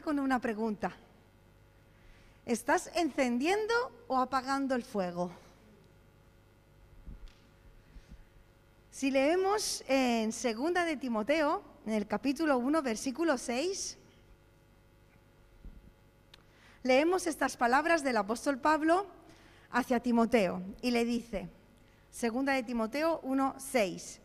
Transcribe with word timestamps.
con 0.00 0.18
una 0.18 0.40
pregunta. 0.40 0.92
¿Estás 2.46 2.90
encendiendo 2.94 3.74
o 4.08 4.16
apagando 4.16 4.74
el 4.74 4.82
fuego? 4.82 5.30
Si 8.90 9.10
leemos 9.10 9.84
en 9.86 10.32
Segunda 10.32 10.84
de 10.84 10.96
Timoteo, 10.96 11.62
en 11.86 11.92
el 11.92 12.06
capítulo 12.06 12.56
1, 12.58 12.82
versículo 12.82 13.36
6, 13.36 13.98
leemos 16.82 17.26
estas 17.26 17.56
palabras 17.56 18.02
del 18.02 18.16
apóstol 18.16 18.58
Pablo 18.58 19.06
hacia 19.70 20.00
Timoteo 20.00 20.62
y 20.80 20.90
le 20.90 21.04
dice, 21.04 21.48
Segunda 22.10 22.54
de 22.54 22.62
Timoteo 22.62 23.20
1, 23.24 23.56
6, 23.58 24.20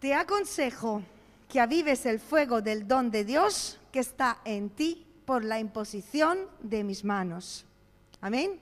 te 0.00 0.14
aconsejo 0.14 1.02
que 1.48 1.60
avives 1.60 2.06
el 2.06 2.18
fuego 2.18 2.62
del 2.62 2.88
don 2.88 3.10
de 3.10 3.24
Dios 3.24 3.78
que 3.94 4.00
está 4.00 4.38
en 4.44 4.70
ti 4.70 5.06
por 5.24 5.44
la 5.44 5.60
imposición 5.60 6.48
de 6.58 6.82
mis 6.82 7.04
manos. 7.04 7.64
Amén. 8.20 8.58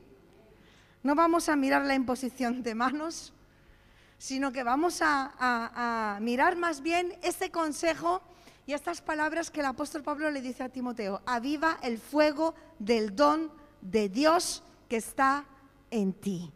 No 1.02 1.14
vamos 1.14 1.48
a 1.48 1.56
mirar 1.56 1.86
la 1.86 1.94
imposición 1.94 2.62
de 2.62 2.74
manos, 2.74 3.32
sino 4.18 4.52
que 4.52 4.62
vamos 4.62 5.00
a, 5.00 6.18
mirar 6.20 6.56
más 6.56 6.82
bien 6.82 7.18
ese 7.22 7.50
consejo 7.50 8.20
y 8.66 8.74
estas 8.74 9.00
palabras 9.00 9.50
que 9.50 9.60
el 9.60 9.66
apóstol 9.72 10.02
Pablo 10.02 10.30
le 10.30 10.42
dice 10.42 10.64
a 10.64 10.68
Timoteo. 10.68 11.22
Aviva 11.24 11.78
el 11.82 11.96
fuego 11.96 12.54
del 12.78 13.16
don 13.16 13.50
de 13.80 14.10
Dios 14.10 14.62
que 14.86 14.98
está 14.98 15.46
en 15.90 16.12
ti. 16.12 16.52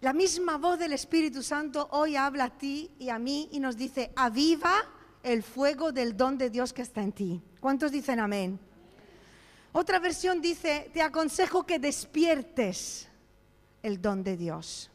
La 0.00 0.12
misma 0.12 0.58
voz 0.58 0.78
del 0.78 0.92
Espíritu 0.92 1.42
Santo 1.42 1.88
hoy 1.90 2.14
habla 2.14 2.44
a 2.44 2.56
ti 2.56 2.88
y 3.00 3.08
a 3.08 3.18
mí 3.18 3.48
y 3.50 3.58
nos 3.58 3.76
dice, 3.76 4.12
aviva 4.14 4.93
el 5.24 5.42
fuego 5.42 5.90
del 5.90 6.16
don 6.16 6.38
de 6.38 6.50
Dios 6.50 6.72
que 6.72 6.82
está 6.82 7.02
en 7.02 7.12
ti. 7.12 7.42
¿Cuántos 7.58 7.90
dicen 7.90 8.20
amén? 8.20 8.60
Otra 9.72 9.98
versión 9.98 10.40
dice, 10.40 10.90
te 10.92 11.02
aconsejo 11.02 11.66
que 11.66 11.80
despiertes 11.80 13.08
el 13.82 14.00
don 14.00 14.22
de 14.22 14.36
Dios. 14.36 14.90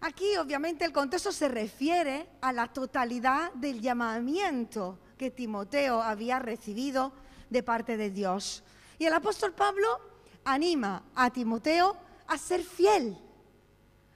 Aquí 0.00 0.36
obviamente 0.36 0.84
el 0.84 0.92
contexto 0.92 1.30
se 1.30 1.48
refiere 1.48 2.26
a 2.40 2.52
la 2.52 2.72
totalidad 2.72 3.52
del 3.52 3.80
llamamiento 3.80 4.98
que 5.18 5.30
Timoteo 5.30 6.00
había 6.00 6.38
recibido 6.38 7.12
de 7.50 7.62
parte 7.62 7.96
de 7.96 8.10
Dios. 8.10 8.64
Y 8.98 9.04
el 9.04 9.12
apóstol 9.12 9.52
Pablo 9.52 10.00
anima 10.44 11.04
a 11.14 11.30
Timoteo 11.30 11.96
a 12.26 12.38
ser 12.38 12.62
fiel 12.62 13.18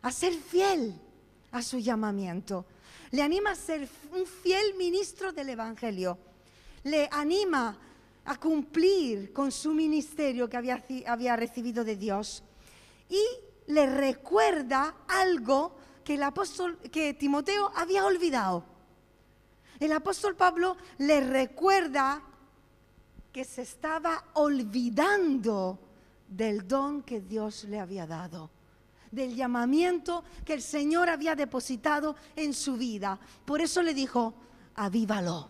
a 0.06 0.12
ser 0.12 0.34
fiel 0.34 0.94
a 1.50 1.60
su 1.62 1.78
llamamiento. 1.78 2.64
Le 3.10 3.22
anima 3.22 3.50
a 3.50 3.54
ser 3.54 3.88
un 4.12 4.26
fiel 4.26 4.74
ministro 4.76 5.32
del 5.32 5.50
Evangelio. 5.50 6.18
Le 6.84 7.08
anima 7.10 7.76
a 8.24 8.36
cumplir 8.36 9.32
con 9.32 9.52
su 9.52 9.72
ministerio 9.72 10.48
que 10.48 10.56
había, 10.56 11.36
recibido 11.36 11.84
de 11.84 11.96
Dios. 11.96 12.42
Y 13.08 13.22
le 13.68 13.86
recuerda 13.86 14.96
algo 15.08 15.76
que 16.04 16.14
el 16.14 16.22
apóstol, 16.22 16.78
que 16.90 17.14
Timoteo 17.14 17.72
había 17.74 18.04
olvidado. 18.04 18.64
El 19.78 19.92
apóstol 19.92 20.34
Pablo 20.36 20.76
le 20.98 21.20
recuerda 21.20 22.22
que 23.32 23.44
se 23.44 23.62
estaba 23.62 24.24
olvidando 24.34 25.78
del 26.26 26.66
don 26.66 27.02
que 27.02 27.20
Dios 27.20 27.64
le 27.64 27.78
había 27.78 28.06
dado 28.06 28.55
del 29.16 29.34
llamamiento 29.34 30.22
que 30.44 30.52
el 30.52 30.62
Señor 30.62 31.08
había 31.08 31.34
depositado 31.34 32.14
en 32.36 32.52
su 32.52 32.76
vida. 32.76 33.18
Por 33.44 33.62
eso 33.62 33.82
le 33.82 33.94
dijo, 33.94 34.34
avívalo, 34.76 35.48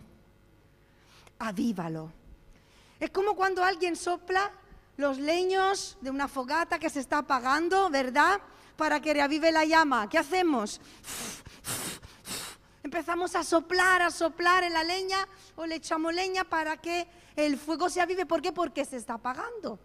avívalo. 1.40 2.12
Es 2.98 3.10
como 3.10 3.34
cuando 3.34 3.62
alguien 3.62 3.96
sopla 3.96 4.52
los 4.96 5.18
leños 5.18 5.98
de 6.00 6.10
una 6.10 6.28
fogata 6.28 6.78
que 6.78 6.88
se 6.88 7.00
está 7.00 7.18
apagando, 7.18 7.90
¿verdad? 7.90 8.40
Para 8.76 9.00
que 9.00 9.12
reavive 9.12 9.50
la 9.50 9.64
llama. 9.64 10.08
¿Qué 10.08 10.16
hacemos? 10.16 10.80
Empezamos 12.84 13.34
a 13.34 13.42
soplar, 13.42 14.00
a 14.00 14.10
soplar 14.12 14.62
en 14.62 14.72
la 14.72 14.84
leña 14.84 15.26
o 15.56 15.66
le 15.66 15.74
echamos 15.74 16.14
leña 16.14 16.44
para 16.44 16.76
que 16.76 17.08
el 17.34 17.58
fuego 17.58 17.90
se 17.90 18.00
avive. 18.00 18.26
¿Por 18.26 18.40
qué? 18.40 18.52
Porque 18.52 18.84
se 18.84 18.96
está 18.96 19.14
apagando. 19.14 19.80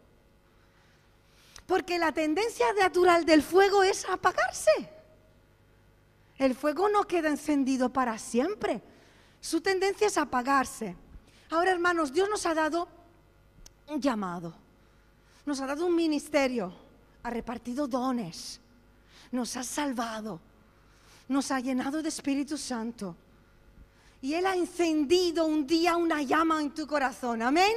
Porque 1.71 1.97
la 1.97 2.11
tendencia 2.11 2.65
natural 2.73 3.23
del 3.23 3.41
fuego 3.41 3.81
es 3.81 4.03
apagarse. 4.03 4.89
El 6.37 6.53
fuego 6.53 6.89
no 6.89 7.07
queda 7.07 7.29
encendido 7.29 7.87
para 7.87 8.17
siempre. 8.17 8.83
Su 9.39 9.61
tendencia 9.61 10.07
es 10.07 10.17
apagarse. 10.17 10.97
Ahora, 11.49 11.71
hermanos, 11.71 12.11
Dios 12.11 12.27
nos 12.27 12.45
ha 12.45 12.53
dado 12.53 12.89
un 13.87 14.01
llamado. 14.01 14.53
Nos 15.45 15.61
ha 15.61 15.65
dado 15.65 15.85
un 15.85 15.95
ministerio. 15.95 16.73
Ha 17.23 17.29
repartido 17.29 17.87
dones. 17.87 18.59
Nos 19.31 19.55
ha 19.55 19.63
salvado. 19.63 20.41
Nos 21.29 21.51
ha 21.51 21.61
llenado 21.61 22.01
de 22.01 22.09
Espíritu 22.09 22.57
Santo. 22.57 23.15
Y 24.21 24.33
Él 24.33 24.45
ha 24.45 24.57
encendido 24.57 25.45
un 25.45 25.65
día 25.65 25.95
una 25.95 26.21
llama 26.21 26.61
en 26.61 26.71
tu 26.71 26.85
corazón. 26.85 27.41
Amén. 27.41 27.71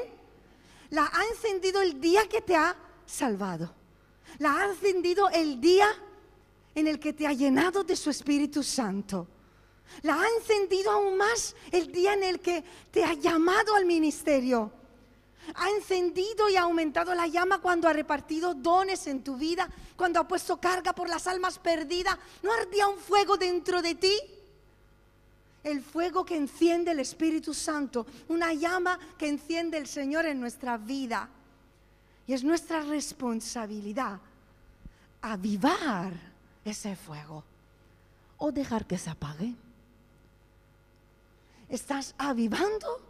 La 0.90 1.08
ha 1.14 1.24
encendido 1.26 1.80
el 1.80 2.00
día 2.00 2.28
que 2.28 2.42
te 2.42 2.56
ha 2.56 2.74
salvado 3.06 3.83
la 4.38 4.60
ha 4.60 4.66
encendido 4.66 5.28
el 5.30 5.60
día 5.60 5.88
en 6.74 6.88
el 6.88 6.98
que 6.98 7.12
te 7.12 7.26
ha 7.26 7.32
llenado 7.32 7.84
de 7.84 7.96
su 7.96 8.10
Espíritu 8.10 8.62
Santo. 8.62 9.28
La 10.02 10.20
ha 10.20 10.28
encendido 10.38 10.90
aún 10.90 11.16
más 11.16 11.54
el 11.70 11.92
día 11.92 12.14
en 12.14 12.24
el 12.24 12.40
que 12.40 12.64
te 12.90 13.04
ha 13.04 13.14
llamado 13.14 13.74
al 13.74 13.84
ministerio. 13.84 14.72
Ha 15.54 15.70
encendido 15.70 16.48
y 16.48 16.56
ha 16.56 16.62
aumentado 16.62 17.14
la 17.14 17.26
llama 17.26 17.60
cuando 17.60 17.86
ha 17.86 17.92
repartido 17.92 18.54
dones 18.54 19.06
en 19.06 19.22
tu 19.22 19.36
vida, 19.36 19.68
cuando 19.94 20.18
ha 20.18 20.26
puesto 20.26 20.58
carga 20.58 20.94
por 20.94 21.08
las 21.08 21.26
almas 21.26 21.58
perdidas. 21.58 22.16
¿No 22.42 22.52
ardía 22.52 22.88
un 22.88 22.98
fuego 22.98 23.36
dentro 23.36 23.82
de 23.82 23.94
ti? 23.94 24.16
El 25.62 25.82
fuego 25.82 26.24
que 26.24 26.36
enciende 26.36 26.90
el 26.90 27.00
Espíritu 27.00 27.54
Santo, 27.54 28.06
una 28.28 28.52
llama 28.52 28.98
que 29.18 29.28
enciende 29.28 29.78
el 29.78 29.86
Señor 29.86 30.26
en 30.26 30.40
nuestra 30.40 30.76
vida. 30.76 31.28
Y 32.26 32.32
es 32.32 32.42
nuestra 32.42 32.80
responsabilidad 32.80 34.18
avivar 35.20 36.12
ese 36.64 36.96
fuego 36.96 37.44
o 38.38 38.52
dejar 38.52 38.86
que 38.86 38.98
se 38.98 39.10
apague. 39.10 39.54
¿Estás 41.68 42.14
avivando 42.18 43.00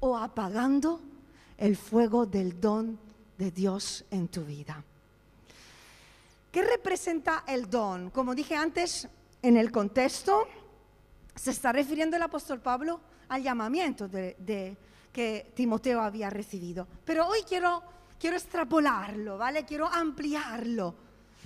o 0.00 0.16
apagando 0.16 1.00
el 1.58 1.76
fuego 1.76 2.26
del 2.26 2.60
don 2.60 2.98
de 3.38 3.50
Dios 3.50 4.04
en 4.10 4.28
tu 4.28 4.44
vida? 4.44 4.82
¿Qué 6.50 6.62
representa 6.62 7.44
el 7.46 7.70
don? 7.70 8.10
Como 8.10 8.34
dije 8.34 8.56
antes, 8.56 9.08
en 9.42 9.56
el 9.56 9.70
contexto 9.70 10.48
se 11.34 11.52
está 11.52 11.72
refiriendo 11.72 12.16
el 12.16 12.22
apóstol 12.22 12.60
Pablo 12.60 13.00
al 13.28 13.42
llamamiento 13.42 14.10
que 14.10 15.52
Timoteo 15.54 16.00
había 16.00 16.28
recibido. 16.30 16.86
Pero 17.04 17.28
hoy 17.28 17.42
quiero 17.48 17.82
quiero 18.20 18.36
extrapolarlo, 18.36 19.38
¿vale? 19.38 19.64
Quiero 19.64 19.88
ampliarlo. 19.88 20.94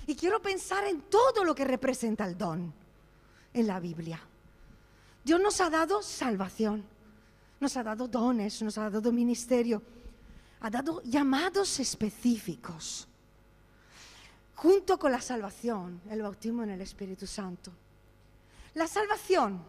Y 0.05 0.15
quiero 0.15 0.41
pensar 0.41 0.85
en 0.85 1.03
todo 1.03 1.43
lo 1.43 1.55
que 1.55 1.65
representa 1.65 2.25
el 2.25 2.37
don 2.37 2.71
en 3.53 3.65
la 3.65 3.79
Biblia. 3.79 4.19
Dios 5.23 5.41
nos 5.41 5.59
ha 5.61 5.69
dado 5.71 6.03
salvación, 6.03 6.83
nos 7.59 7.75
ha 7.77 7.83
dado 7.83 8.07
dones, 8.07 8.61
nos 8.61 8.77
ha 8.77 8.89
dado 8.89 9.11
ministerio, 9.11 9.81
ha 10.59 10.69
dado 10.69 11.01
llamados 11.03 11.79
específicos, 11.79 13.07
junto 14.53 14.99
con 14.99 15.11
la 15.11 15.21
salvación, 15.21 16.01
el 16.11 16.21
bautismo 16.21 16.61
en 16.61 16.71
el 16.71 16.81
Espíritu 16.81 17.25
Santo. 17.25 17.71
La 18.75 18.87
salvación, 18.87 19.63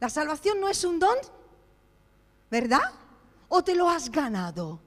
la 0.00 0.10
salvación 0.10 0.60
no 0.60 0.68
es 0.68 0.84
un 0.84 0.98
don, 0.98 1.16
¿verdad? 2.50 2.92
¿O 3.48 3.64
te 3.64 3.74
lo 3.74 3.88
has 3.88 4.10
ganado? 4.10 4.80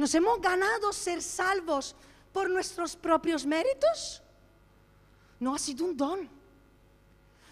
¿Nos 0.00 0.14
hemos 0.14 0.40
ganado 0.40 0.94
ser 0.94 1.20
salvos 1.20 1.94
por 2.32 2.48
nuestros 2.48 2.96
propios 2.96 3.44
méritos? 3.44 4.22
No 5.38 5.54
ha 5.54 5.58
sido 5.58 5.84
un 5.84 5.94
don. 5.94 6.26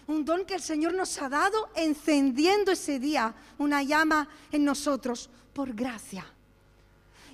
Un 0.07 0.25
don 0.25 0.43
que 0.45 0.55
el 0.55 0.61
Señor 0.63 0.95
nos 0.95 1.21
ha 1.21 1.29
dado 1.29 1.69
encendiendo 1.75 2.71
ese 2.71 2.97
día 2.97 3.35
una 3.59 3.83
llama 3.83 4.27
en 4.51 4.65
nosotros 4.65 5.29
por 5.53 5.75
gracia. 5.75 6.25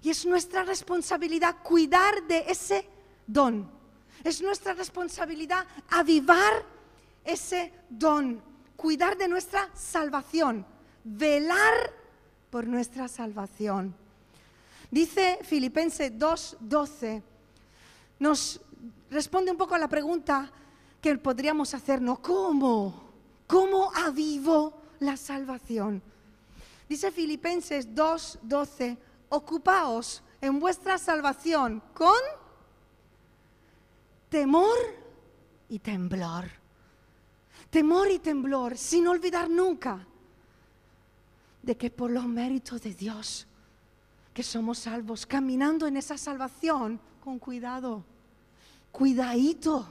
Y 0.01 0.09
es 0.09 0.25
nuestra 0.25 0.65
responsabilidad 0.65 1.63
cuidar 1.63 2.23
de 2.23 2.43
ese 2.49 2.85
don. 3.25 3.71
Es 4.21 4.41
nuestra 4.41 4.73
responsabilidad 4.73 5.65
avivar 5.91 6.65
ese 7.23 7.71
don, 7.89 8.41
cuidar 8.75 9.17
de 9.17 9.29
nuestra 9.29 9.69
salvación, 9.75 10.65
velar 11.05 11.93
por 12.49 12.67
nuestra 12.67 13.07
salvación. 13.07 13.95
Dice 14.91 15.39
Filipenses 15.43 16.11
2.12, 16.13 17.21
nos 18.19 18.61
responde 19.09 19.51
un 19.51 19.57
poco 19.57 19.75
a 19.75 19.79
la 19.79 19.87
pregunta 19.87 20.51
que 21.01 21.17
podríamos 21.17 21.73
hacernos, 21.73 22.19
¿cómo? 22.19 23.03
¿Cómo 23.47 23.91
avivo 23.93 24.81
la 24.99 25.17
salvación? 25.17 26.01
Dice 26.87 27.11
Filipenses 27.11 27.87
2:12, 27.93 28.97
ocupaos 29.29 30.23
en 30.41 30.59
vuestra 30.59 30.97
salvación 30.97 31.81
con 31.93 32.19
temor 34.29 34.77
y 35.69 35.79
temblor. 35.79 36.45
Temor 37.69 38.09
y 38.09 38.19
temblor, 38.19 38.77
sin 38.77 39.07
olvidar 39.07 39.49
nunca 39.49 40.05
de 41.61 41.75
que 41.75 41.89
por 41.89 42.11
los 42.11 42.25
méritos 42.25 42.81
de 42.81 42.93
Dios, 42.93 43.47
que 44.35 44.43
somos 44.43 44.79
salvos, 44.79 45.25
caminando 45.25 45.87
en 45.87 45.95
esa 45.95 46.17
salvación 46.17 46.99
con 47.23 47.39
cuidado, 47.39 48.03
cuidadito, 48.91 49.87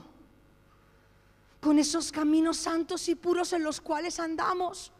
con 1.59 1.79
esos 1.79 2.11
caminos 2.11 2.57
santos 2.57 3.09
y 3.09 3.15
puros 3.15 3.53
en 3.53 3.63
los 3.63 3.81
cuales 3.81 4.19
andamos, 4.19 4.91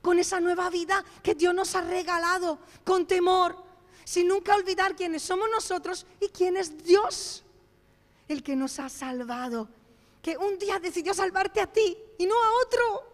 con 0.00 0.18
esa 0.18 0.40
nueva 0.40 0.70
vida 0.70 1.04
que 1.22 1.34
Dios 1.34 1.54
nos 1.54 1.74
ha 1.74 1.82
regalado, 1.82 2.58
con 2.82 3.06
temor, 3.06 3.62
sin 4.06 4.26
nunca 4.26 4.56
olvidar 4.56 4.96
quiénes 4.96 5.22
somos 5.22 5.50
nosotros 5.52 6.06
y 6.18 6.28
quién 6.28 6.56
es 6.56 6.82
Dios, 6.82 7.44
el 8.26 8.42
que 8.42 8.56
nos 8.56 8.80
ha 8.80 8.88
salvado, 8.88 9.68
que 10.22 10.38
un 10.38 10.58
día 10.58 10.80
decidió 10.80 11.12
salvarte 11.12 11.60
a 11.60 11.70
ti 11.70 11.94
y 12.16 12.24
no 12.24 12.42
a 12.42 12.62
otro. 12.62 13.12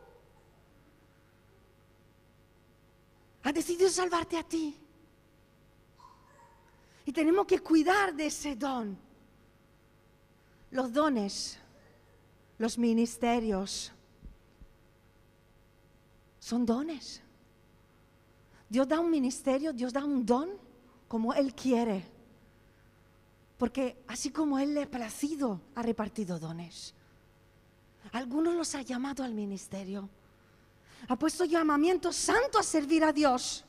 Ha 3.43 3.53
decidido 3.53 3.91
salvarte 3.91 4.39
a 4.39 4.45
ti. 4.45 4.80
Y 7.05 7.13
tenemos 7.13 7.47
que 7.47 7.61
cuidar 7.61 8.15
de 8.15 8.27
ese 8.27 8.57
don. 8.57 8.97
Los 10.71 10.93
dones, 10.93 11.59
los 12.59 12.79
ministerios, 12.79 13.93
son 16.39 16.65
dones. 16.65 17.23
Dios 18.69 18.87
da 18.87 19.01
un 19.01 19.11
ministerio, 19.11 19.73
Dios 19.73 19.93
da 19.93 20.05
un 20.05 20.25
don 20.25 20.51
como 21.09 21.35
Él 21.35 21.55
quiere. 21.55 22.05
Porque 23.59 24.03
así 24.07 24.31
como 24.31 24.59
Él 24.59 24.75
le 24.75 24.85
ha 24.85 24.91
placido, 24.91 25.61
ha 25.75 25.83
repartido 25.83 26.39
dones. 26.39 26.95
Algunos 28.13 28.55
los 28.55 28.75
ha 28.75 28.83
llamado 28.83 29.23
al 29.23 29.35
ministerio. 29.35 30.09
Ha 31.09 31.17
puesto 31.17 31.45
llamamiento 31.45 32.13
santo 32.13 32.59
a 32.59 32.63
servir 32.63 33.05
a 33.05 33.13
Dios. 33.13 33.65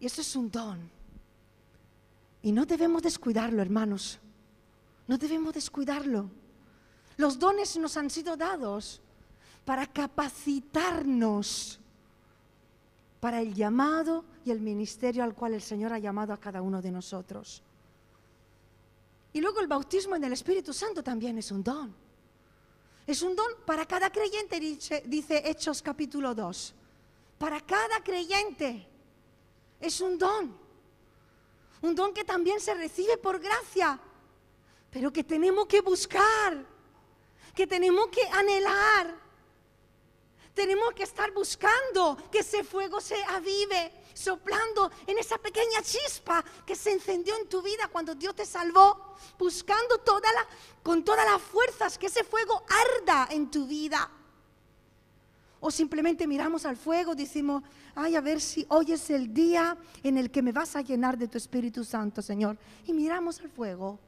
Y 0.00 0.06
eso 0.06 0.20
es 0.20 0.36
un 0.36 0.50
don. 0.50 0.90
Y 2.42 2.52
no 2.52 2.66
debemos 2.66 3.02
descuidarlo, 3.02 3.62
hermanos. 3.62 4.18
No 5.06 5.16
debemos 5.18 5.54
descuidarlo. 5.54 6.28
Los 7.16 7.38
dones 7.38 7.76
nos 7.76 7.96
han 7.96 8.10
sido 8.10 8.36
dados 8.36 9.00
para 9.64 9.86
capacitarnos 9.86 11.78
para 13.20 13.40
el 13.40 13.54
llamado 13.54 14.24
y 14.44 14.50
el 14.50 14.60
ministerio 14.60 15.22
al 15.22 15.34
cual 15.34 15.54
el 15.54 15.62
Señor 15.62 15.92
ha 15.92 15.98
llamado 15.98 16.32
a 16.32 16.40
cada 16.40 16.60
uno 16.60 16.82
de 16.82 16.90
nosotros. 16.90 17.62
Y 19.32 19.40
luego 19.40 19.60
el 19.60 19.68
bautismo 19.68 20.16
en 20.16 20.24
el 20.24 20.32
Espíritu 20.32 20.72
Santo 20.72 21.02
también 21.02 21.38
es 21.38 21.52
un 21.52 21.62
don. 21.62 21.94
Es 23.06 23.22
un 23.22 23.36
don 23.36 23.46
para 23.64 23.86
cada 23.86 24.10
creyente, 24.10 24.58
dice, 24.60 25.42
Hechos 25.44 25.82
capítulo 25.82 26.34
2. 26.34 26.74
Para 27.38 27.60
cada 27.60 28.02
creyente 28.02 28.86
es 29.80 30.00
un 30.00 30.18
don. 30.18 30.61
Un 31.82 31.94
don 31.94 32.14
que 32.14 32.24
también 32.24 32.60
se 32.60 32.74
recibe 32.74 33.16
por 33.18 33.38
gracia, 33.38 33.98
pero 34.90 35.12
que 35.12 35.24
tenemos 35.24 35.66
que 35.66 35.80
buscar, 35.80 36.64
que 37.54 37.66
tenemos 37.66 38.08
que 38.08 38.22
anhelar, 38.28 39.22
tenemos 40.54 40.92
que 40.92 41.02
estar 41.02 41.32
buscando 41.32 42.16
que 42.30 42.40
ese 42.40 42.62
fuego 42.62 43.00
se 43.00 43.22
avive, 43.24 43.92
soplando 44.12 44.90
en 45.06 45.18
esa 45.18 45.38
pequeña 45.38 45.82
chispa 45.82 46.44
que 46.66 46.76
se 46.76 46.92
encendió 46.92 47.36
en 47.36 47.48
tu 47.48 47.62
vida 47.62 47.88
cuando 47.88 48.14
Dios 48.14 48.34
te 48.34 48.44
salvó, 48.44 49.16
buscando 49.38 50.02
con 50.82 51.04
todas 51.04 51.24
las 51.24 51.40
fuerzas 51.40 51.96
que 51.96 52.06
ese 52.06 52.22
fuego 52.22 52.64
arda 52.68 53.28
en 53.30 53.50
tu 53.50 53.66
vida. 53.66 54.10
O 55.60 55.70
simplemente 55.70 56.26
miramos 56.26 56.66
al 56.66 56.76
fuego, 56.76 57.14
decimos, 57.14 57.62
ay, 57.94 58.16
a 58.16 58.20
ver 58.20 58.40
si 58.40 58.66
hoy 58.68 58.92
es 58.92 59.10
el 59.10 59.32
día 59.32 59.76
en 60.02 60.18
el 60.18 60.30
que 60.30 60.42
me 60.42 60.52
vas 60.52 60.76
a 60.76 60.80
llenar 60.80 61.16
de 61.18 61.28
tu 61.28 61.38
Espíritu 61.38 61.84
Santo, 61.84 62.22
Señor. 62.22 62.56
Y 62.86 62.92
miramos 62.92 63.40
al 63.40 63.48
fuego. 63.48 63.98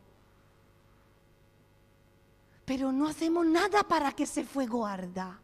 Pero 2.65 2.93
no 2.93 3.09
hacemos 3.09 3.47
nada 3.47 3.83
para 3.83 4.13
que 4.13 4.25
ese 4.25 4.45
fuego 4.45 4.87
arda. 4.87 5.39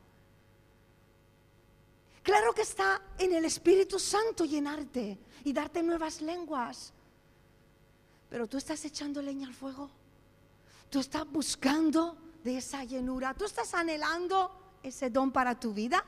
Claro 2.22 2.52
que 2.52 2.62
está 2.62 3.00
en 3.19 3.34
el 3.34 3.44
Espíritu 3.44 3.98
Santo 3.98 4.44
llenarte 4.44 5.19
y 5.44 5.52
darte 5.52 5.82
nuevas 5.82 6.20
lenguas. 6.20 6.93
Pero 8.28 8.46
tú 8.46 8.56
estás 8.56 8.84
echando 8.84 9.20
leña 9.20 9.48
al 9.48 9.54
fuego. 9.54 9.90
Tú 10.88 11.00
estás 11.00 11.28
buscando 11.31 12.16
de 12.44 12.58
esa 12.58 12.84
llenura. 12.84 13.34
Tú 13.34 13.44
estás 13.44 13.75
anhelando 13.75 14.50
ese 14.82 15.10
don 15.10 15.31
para 15.31 15.58
tu 15.58 15.72
vida. 15.72 16.04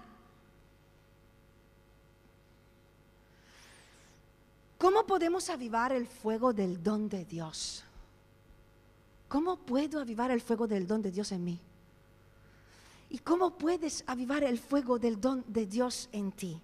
¿Cómo 4.83 5.07
podemos 5.07 5.49
avivar 5.49 5.93
el 5.93 6.09
fuego 6.09 6.53
del 6.53 6.83
don 6.83 7.09
de 7.09 7.25
Dios? 7.25 7.85
¿Cómo 9.29 9.57
puedo 9.57 10.01
avivar 10.01 10.33
el 10.33 10.41
fuego 10.41 10.67
del 10.67 10.89
don 10.89 11.01
de 11.01 11.13
Dios 11.13 11.31
en 11.31 11.45
mí? 11.45 11.61
¿Y 13.09 13.19
cómo 13.19 13.57
puedes 13.57 14.03
avivar 14.09 14.43
el 14.43 14.59
fuego 14.59 14.99
del 14.99 15.21
don 15.21 15.45
de 15.47 15.67
Dios 15.67 16.09
en 16.11 16.33
ti? 16.33 16.61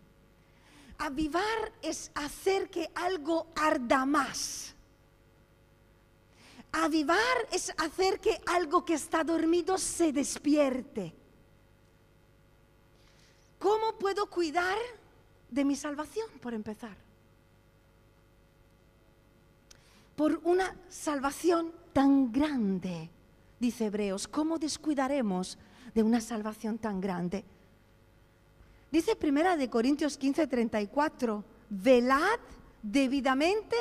Avivar 0.98 1.70
es 1.80 2.10
hacer 2.16 2.68
que 2.70 2.90
algo 2.96 3.46
arda 3.54 4.04
más. 4.04 4.74
Avivar 6.72 7.36
es 7.52 7.72
hacer 7.78 8.18
que 8.18 8.40
algo 8.46 8.84
que 8.84 8.94
está 8.94 9.22
dormido 9.22 9.78
se 9.78 10.12
despierte. 10.12 11.14
¿Cómo 13.60 13.96
puedo 13.96 14.28
cuidar 14.28 14.76
de 15.48 15.64
mi 15.64 15.76
salvación, 15.76 16.28
por 16.42 16.52
empezar? 16.52 17.07
Por 20.18 20.40
una 20.44 20.76
salvación 20.90 21.72
tan 21.94 22.30
grande, 22.30 23.08
dice 23.58 23.86
Hebreos, 23.86 24.28
¿cómo 24.28 24.58
descuidaremos 24.58 25.56
de 25.94 26.02
una 26.02 26.20
salvación 26.20 26.78
tan 26.78 27.00
grande. 27.00 27.44
Dice 28.90 29.16
primera 29.16 29.56
de 29.56 29.68
Corintios 29.68 30.16
15, 30.16 30.46
34, 30.46 31.44
velad 31.70 32.38
debidamente 32.82 33.76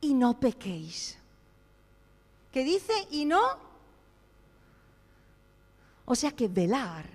y 0.00 0.14
no 0.14 0.38
pequéis. 0.38 1.16
¿Qué 2.52 2.64
dice 2.64 2.92
y 3.10 3.24
no? 3.24 3.40
O 6.04 6.14
sea 6.14 6.32
que 6.32 6.48
velar, 6.48 7.06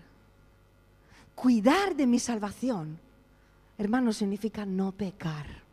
cuidar 1.35 1.95
de 1.95 2.07
mi 2.07 2.19
salvación, 2.19 2.99
hermano, 3.77 4.11
significa 4.13 4.65
no 4.65 4.91
pecar. 4.91 5.66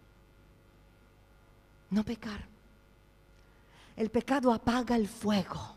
No 1.94 2.04
pecar. 2.04 2.44
El 3.96 4.10
pecado 4.10 4.52
apaga 4.52 4.96
el 4.96 5.06
fuego. 5.06 5.76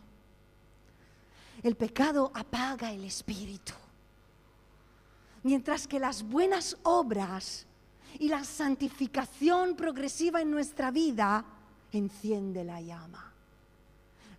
El 1.62 1.76
pecado 1.76 2.32
apaga 2.34 2.90
el 2.90 3.04
espíritu. 3.04 3.72
Mientras 5.44 5.86
que 5.86 6.00
las 6.00 6.24
buenas 6.24 6.76
obras 6.82 7.66
y 8.18 8.26
la 8.28 8.42
santificación 8.42 9.76
progresiva 9.76 10.42
en 10.42 10.50
nuestra 10.50 10.90
vida 10.90 11.44
enciende 11.92 12.64
la 12.64 12.80
llama. 12.80 13.32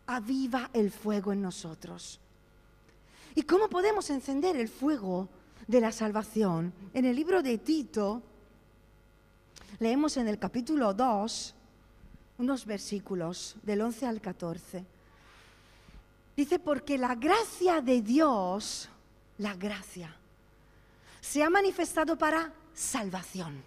Aviva 0.07 0.71
el 0.74 0.91
fuego 0.91 1.31
en 1.31 1.41
nosotros. 1.41 2.19
¿Y 3.36 3.43
cómo 3.43 3.69
podemos 3.69 4.09
encender 4.09 4.57
el 4.57 4.67
fuego 4.67 5.29
de 5.65 5.79
la 5.79 5.93
salvación? 5.93 6.74
En 6.93 7.05
el 7.05 7.15
libro 7.15 7.41
de 7.41 7.57
Tito, 7.57 8.21
leemos 9.79 10.17
en 10.17 10.27
el 10.27 10.38
capítulo 10.38 10.93
2 10.93 11.55
unos 12.39 12.65
versículos 12.65 13.55
del 13.63 13.81
11 13.81 14.08
al 14.08 14.22
14. 14.22 14.86
Dice, 16.36 16.58
porque 16.58 16.98
la 16.98 17.15
gracia 17.15 17.81
de 17.81 18.01
Dios, 18.01 18.89
la 19.38 19.53
gracia, 19.55 20.15
se 21.19 21.43
ha 21.43 21.50
manifestado 21.50 22.17
para 22.17 22.53
salvación. 22.74 23.62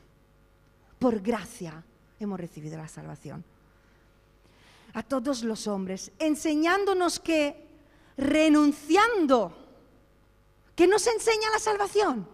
Por 0.98 1.20
gracia 1.20 1.84
hemos 2.18 2.40
recibido 2.40 2.78
la 2.78 2.88
salvación. 2.88 3.44
A 4.94 5.02
todos 5.02 5.44
los 5.44 5.66
hombres, 5.66 6.10
enseñándonos 6.18 7.20
que 7.20 7.68
renunciando, 8.16 9.54
que 10.74 10.86
nos 10.86 11.06
enseña 11.06 11.50
la 11.50 11.58
salvación, 11.58 12.26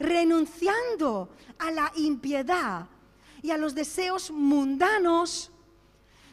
renunciando 0.00 1.28
a 1.58 1.70
la 1.70 1.92
impiedad 1.96 2.88
y 3.44 3.50
a 3.50 3.58
los 3.58 3.74
deseos 3.74 4.30
mundanos, 4.30 5.50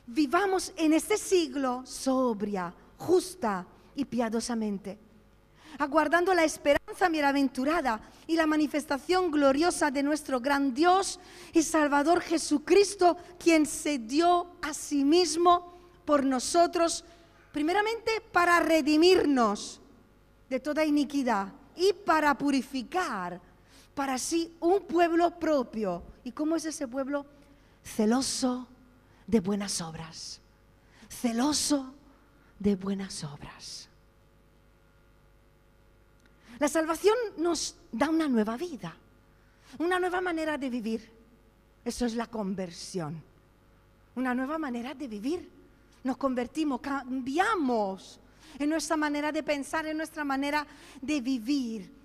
vivamos 0.08 0.72
en 0.78 0.94
este 0.94 1.18
siglo 1.18 1.84
sobria, 1.86 2.74
justa 2.98 3.68
y 3.98 4.06
piadosamente, 4.06 4.98
aguardando 5.78 6.34
la 6.34 6.46
esperanza 6.46 7.10
bienaventurada 7.10 8.00
y 8.28 8.38
la 8.38 8.48
manifestación 8.48 9.30
gloriosa 9.30 9.92
de 9.92 10.04
nuestro 10.04 10.40
gran 10.40 10.74
Dios 10.74 11.20
y 11.52 11.64
Salvador 11.64 12.22
Jesucristo, 12.22 13.18
quien 13.38 13.66
se 13.66 13.98
dio 13.98 14.56
a 14.62 14.74
sí 14.74 15.04
mismo 15.04 15.82
por 16.06 16.26
nosotros, 16.26 17.04
primeramente 17.52 18.24
para 18.32 18.62
redimirnos 18.62 19.82
de 20.50 20.62
toda 20.62 20.86
iniquidad 20.86 21.50
y 21.76 21.92
para 21.92 22.38
purificar 22.38 23.51
para 23.94 24.18
sí 24.18 24.56
un 24.60 24.82
pueblo 24.82 25.40
propio. 25.40 26.04
¿Y 26.24 26.32
cómo 26.32 26.56
es 26.56 26.66
ese 26.66 26.88
pueblo? 26.88 27.26
Celoso 27.84 28.68
de 29.28 29.40
buenas 29.40 29.82
obras. 29.82 30.40
Celoso 31.10 31.94
de 32.60 32.76
buenas 32.76 33.24
obras. 33.24 33.90
La 36.60 36.68
salvación 36.68 37.16
nos 37.38 37.76
da 37.92 38.10
una 38.10 38.28
nueva 38.28 38.56
vida, 38.56 38.96
una 39.80 40.00
nueva 40.00 40.22
manera 40.22 40.58
de 40.60 40.70
vivir. 40.70 41.12
Eso 41.84 42.06
es 42.06 42.14
la 42.16 42.28
conversión. 42.28 43.24
Una 44.16 44.36
nueva 44.36 44.60
manera 44.60 44.94
de 44.94 45.08
vivir. 45.08 45.50
Nos 46.04 46.18
convertimos, 46.18 46.80
cambiamos 46.82 48.20
en 48.60 48.70
nuestra 48.70 48.96
manera 48.96 49.32
de 49.32 49.42
pensar, 49.42 49.86
en 49.88 49.98
nuestra 49.98 50.24
manera 50.24 50.68
de 51.02 51.22
vivir. 51.22 52.01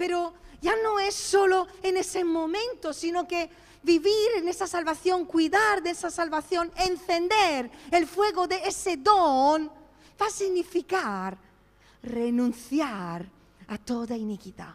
Pero 0.00 0.32
ya 0.62 0.72
no 0.82 0.98
es 0.98 1.14
solo 1.14 1.68
en 1.82 1.98
ese 1.98 2.24
momento, 2.24 2.94
sino 2.94 3.28
que 3.28 3.50
vivir 3.82 4.30
en 4.36 4.48
esa 4.48 4.66
salvación, 4.66 5.26
cuidar 5.26 5.82
de 5.82 5.90
esa 5.90 6.10
salvación, 6.10 6.72
encender 6.76 7.70
el 7.90 8.06
fuego 8.06 8.48
de 8.48 8.56
ese 8.64 8.96
don, 8.96 9.70
va 10.18 10.26
a 10.26 10.30
significar 10.30 11.36
renunciar 12.02 13.26
a 13.68 13.76
toda 13.76 14.16
iniquidad. 14.16 14.74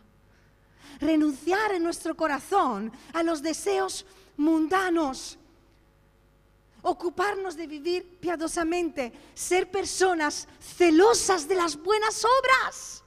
Renunciar 1.00 1.74
en 1.74 1.82
nuestro 1.82 2.16
corazón 2.16 2.92
a 3.12 3.24
los 3.24 3.42
deseos 3.42 4.06
mundanos. 4.38 5.40
Ocuparnos 6.84 7.56
de 7.56 7.66
vivir 7.66 8.20
piadosamente, 8.20 9.12
ser 9.34 9.72
personas 9.72 10.48
celosas 10.60 11.48
de 11.48 11.56
las 11.56 11.76
buenas 11.82 12.24
obras. 12.24 13.05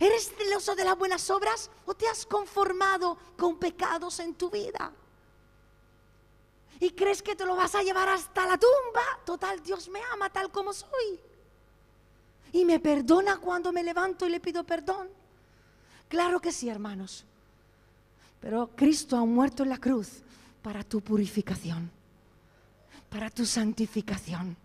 ¿Eres 0.00 0.32
celoso 0.36 0.74
de 0.74 0.84
las 0.84 0.98
buenas 0.98 1.30
obras 1.30 1.70
o 1.86 1.94
te 1.94 2.08
has 2.08 2.26
conformado 2.26 3.16
con 3.36 3.58
pecados 3.58 4.18
en 4.20 4.34
tu 4.34 4.50
vida? 4.50 4.92
¿Y 6.80 6.90
crees 6.90 7.22
que 7.22 7.36
te 7.36 7.46
lo 7.46 7.54
vas 7.54 7.74
a 7.74 7.82
llevar 7.82 8.08
hasta 8.08 8.46
la 8.46 8.58
tumba? 8.58 9.02
Total, 9.24 9.62
Dios 9.62 9.88
me 9.88 10.00
ama 10.12 10.30
tal 10.30 10.50
como 10.50 10.72
soy 10.72 11.20
y 12.54 12.64
me 12.64 12.78
perdona 12.78 13.38
cuando 13.38 13.72
me 13.72 13.82
levanto 13.82 14.26
y 14.26 14.30
le 14.30 14.38
pido 14.38 14.62
perdón. 14.62 15.08
Claro 16.08 16.40
que 16.40 16.52
sí, 16.52 16.68
hermanos. 16.68 17.24
Pero 18.40 18.70
Cristo 18.76 19.16
ha 19.16 19.24
muerto 19.24 19.64
en 19.64 19.70
la 19.70 19.78
cruz 19.78 20.22
para 20.62 20.84
tu 20.84 21.00
purificación, 21.00 21.90
para 23.10 23.28
tu 23.28 23.44
santificación. 23.44 24.56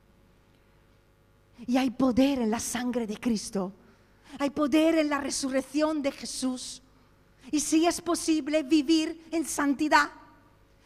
Y 1.65 1.77
hay 1.77 1.89
poder 1.89 2.39
en 2.39 2.51
la 2.51 2.59
sangre 2.59 3.07
de 3.07 3.17
Cristo. 3.17 3.71
Hay 4.37 4.51
poder 4.51 4.97
en 4.97 5.09
la 5.09 5.19
resurrección 5.19 6.01
de 6.01 6.11
Jesús. 6.11 6.81
Y 7.51 7.59
si 7.59 7.85
es 7.85 8.01
posible 8.01 8.63
vivir 8.63 9.27
en 9.31 9.45
santidad. 9.45 10.11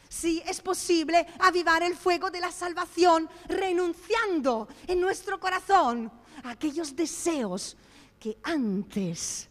Si 0.08 0.42
es 0.46 0.62
posible 0.62 1.26
avivar 1.40 1.82
el 1.84 1.96
fuego 1.96 2.30
de 2.30 2.40
la 2.40 2.52
salvación 2.52 3.28
renunciando 3.48 4.68
en 4.88 5.02
nuestro 5.02 5.40
corazón 5.40 6.12
aquellos 6.44 6.96
deseos 6.96 7.76
que 8.20 8.38
antes 8.44 9.50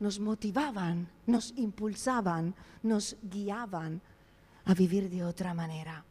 nos 0.00 0.20
motivaban, 0.20 1.10
nos 1.26 1.52
impulsaban, 1.56 2.54
nos 2.82 3.16
guiaban 3.22 4.00
a 4.64 4.74
vivir 4.74 5.10
de 5.10 5.24
otra 5.24 5.54
manera. 5.54 6.04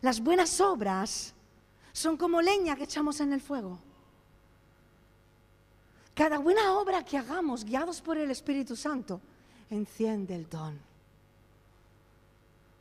Las 0.00 0.20
buenas 0.20 0.60
obras 0.60 1.34
son 1.92 2.16
como 2.16 2.42
leña 2.42 2.76
que 2.76 2.84
echamos 2.84 3.20
en 3.20 3.32
el 3.32 3.40
fuego. 3.40 3.78
Cada 6.18 6.38
buena 6.38 6.76
obra 6.76 7.04
que 7.04 7.16
hagamos, 7.16 7.64
guiados 7.64 8.00
por 8.00 8.18
el 8.18 8.28
Espíritu 8.32 8.74
Santo, 8.74 9.20
enciende 9.70 10.34
el 10.34 10.50
don. 10.50 10.76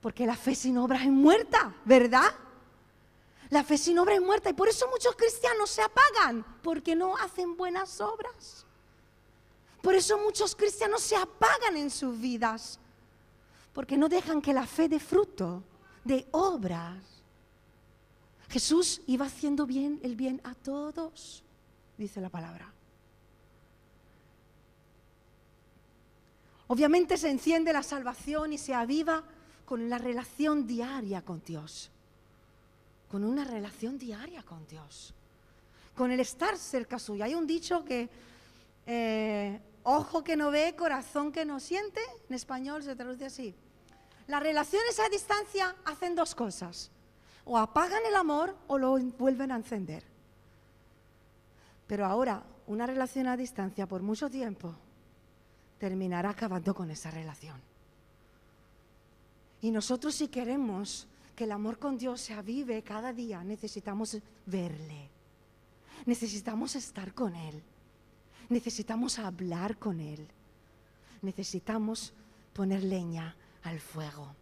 Porque 0.02 0.26
la 0.26 0.36
fe 0.36 0.56
sin 0.56 0.76
obra 0.76 1.04
es 1.04 1.12
muerta, 1.12 1.76
¿verdad? 1.86 2.34
La 3.52 3.64
fe 3.64 3.78
sin 3.78 4.00
obra 4.00 4.16
es 4.16 4.22
muerta 4.22 4.50
y 4.50 4.54
por 4.54 4.68
eso 4.68 4.90
muchos 4.90 5.16
cristianos 5.16 5.70
se 5.70 5.84
apagan, 5.84 6.44
porque 6.64 6.96
no 6.96 7.16
hacen 7.16 7.56
buenas 7.56 8.02
obras. 8.02 8.66
Por 9.84 9.94
eso 9.94 10.18
muchos 10.18 10.56
cristianos 10.56 11.04
se 11.04 11.16
apagan 11.16 11.78
en 11.78 11.92
sus 11.92 12.20
vidas, 12.20 12.80
porque 13.72 13.98
no 13.98 14.10
dejan 14.10 14.42
que 14.42 14.52
la 14.52 14.66
fe 14.66 14.90
dé 14.90 15.00
fruto 15.00 15.62
de 16.04 16.28
obras. 16.32 17.04
Jesús 18.50 19.00
iba 19.06 19.28
haciendo 19.28 19.68
bien 19.68 20.00
el 20.02 20.16
bien 20.16 20.42
a 20.44 20.56
todos, 20.56 21.44
dice 22.00 22.20
la 22.20 22.30
palabra. 22.30 22.74
Obviamente 26.68 27.18
se 27.18 27.30
enciende 27.30 27.74
la 27.74 27.84
salvación 27.84 28.54
y 28.54 28.58
se 28.58 28.74
aviva 28.74 29.24
con 29.66 29.90
la 29.90 29.98
relación 29.98 30.68
diaria 30.68 31.22
con 31.22 31.42
Dios 31.46 31.92
con 33.10 33.24
una 33.24 33.44
relación 33.44 33.98
diaria 33.98 34.44
con 34.44 34.66
Dios, 34.68 35.14
con 35.96 36.12
el 36.12 36.20
estar 36.20 36.58
cerca 36.58 37.00
suyo. 37.00 37.24
Hay 37.24 37.36
un 37.36 37.48
dicho 37.48 37.84
que 37.86 38.10
eh, 38.86 39.60
ojo 39.84 40.24
que 40.24 40.36
no 40.36 40.52
ve, 40.52 40.76
corazón 40.76 41.32
que 41.32 41.46
no 41.46 41.60
siente, 41.60 42.02
en 42.30 42.36
español 42.36 42.84
se 42.84 42.96
traduce 42.96 43.26
así. 43.26 43.56
Las 44.28 44.44
relaciones 44.44 45.00
a 45.00 45.10
distancia 45.10 45.76
hacen 45.86 46.16
dos 46.16 46.36
cosas, 46.36 46.92
o 47.46 47.58
apagan 47.58 48.06
el 48.06 48.16
amor 48.16 48.56
o 48.68 48.78
lo 48.78 48.98
vuelven 48.98 49.52
a 49.52 49.56
encender. 49.56 50.04
Pero 51.88 52.06
ahora, 52.06 52.44
una 52.68 52.86
relación 52.86 53.28
a 53.28 53.38
distancia 53.38 53.88
por 53.88 54.02
mucho 54.02 54.30
tiempo 54.30 54.76
terminará 55.80 56.32
acabando 56.32 56.74
con 56.74 56.92
esa 56.92 57.12
relación. 57.12 57.60
Y 59.62 59.72
nosotros 59.72 60.16
si 60.16 60.28
queremos 60.28 61.08
que 61.36 61.44
el 61.44 61.52
amor 61.52 61.80
con 61.80 61.98
Dios 61.98 62.22
se 62.22 62.34
avive 62.34 62.82
cada 62.84 63.14
día, 63.14 63.44
necesitamos 63.44 64.18
verle. 64.46 65.10
Necesitamos 66.06 66.76
estar 66.76 67.14
con 67.14 67.36
Él. 67.36 67.62
Necesitamos 68.50 69.20
hablar 69.20 69.78
con 69.78 70.00
Él. 70.00 70.28
Necesitamos 71.22 72.14
poner 72.54 72.84
leña 72.84 73.36
al 73.64 73.80
fuego. 73.80 74.36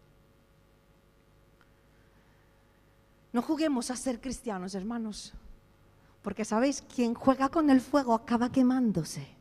No 3.34 3.42
juguemos 3.42 3.92
a 3.92 3.98
ser 3.98 4.22
cristianos, 4.22 4.75
hermanos, 4.75 5.34
porque 6.22 6.46
sabéis, 6.46 6.82
quien 6.82 7.13
juega 7.13 7.50
con 7.50 7.70
el 7.70 7.82
fuego 7.82 8.13
acaba 8.13 8.50
quemándose. 8.50 9.35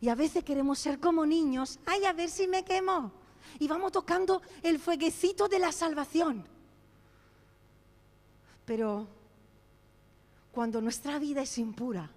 Y 0.00 0.08
a 0.08 0.14
veces 0.14 0.44
queremos 0.44 0.78
ser 0.78 1.00
como 1.00 1.26
niños, 1.26 1.78
ay, 1.86 2.04
a 2.04 2.12
ver 2.12 2.30
si 2.30 2.46
me 2.46 2.64
quemo 2.64 3.12
y 3.58 3.66
vamos 3.66 3.92
tocando 3.92 4.42
el 4.62 4.78
fueguecito 4.78 5.48
de 5.48 5.58
la 5.58 5.72
salvación. 5.72 6.44
Pero 8.64 9.06
cuando 10.52 10.80
nuestra 10.80 11.18
vida 11.18 11.42
es 11.42 11.58
impura 11.58 12.10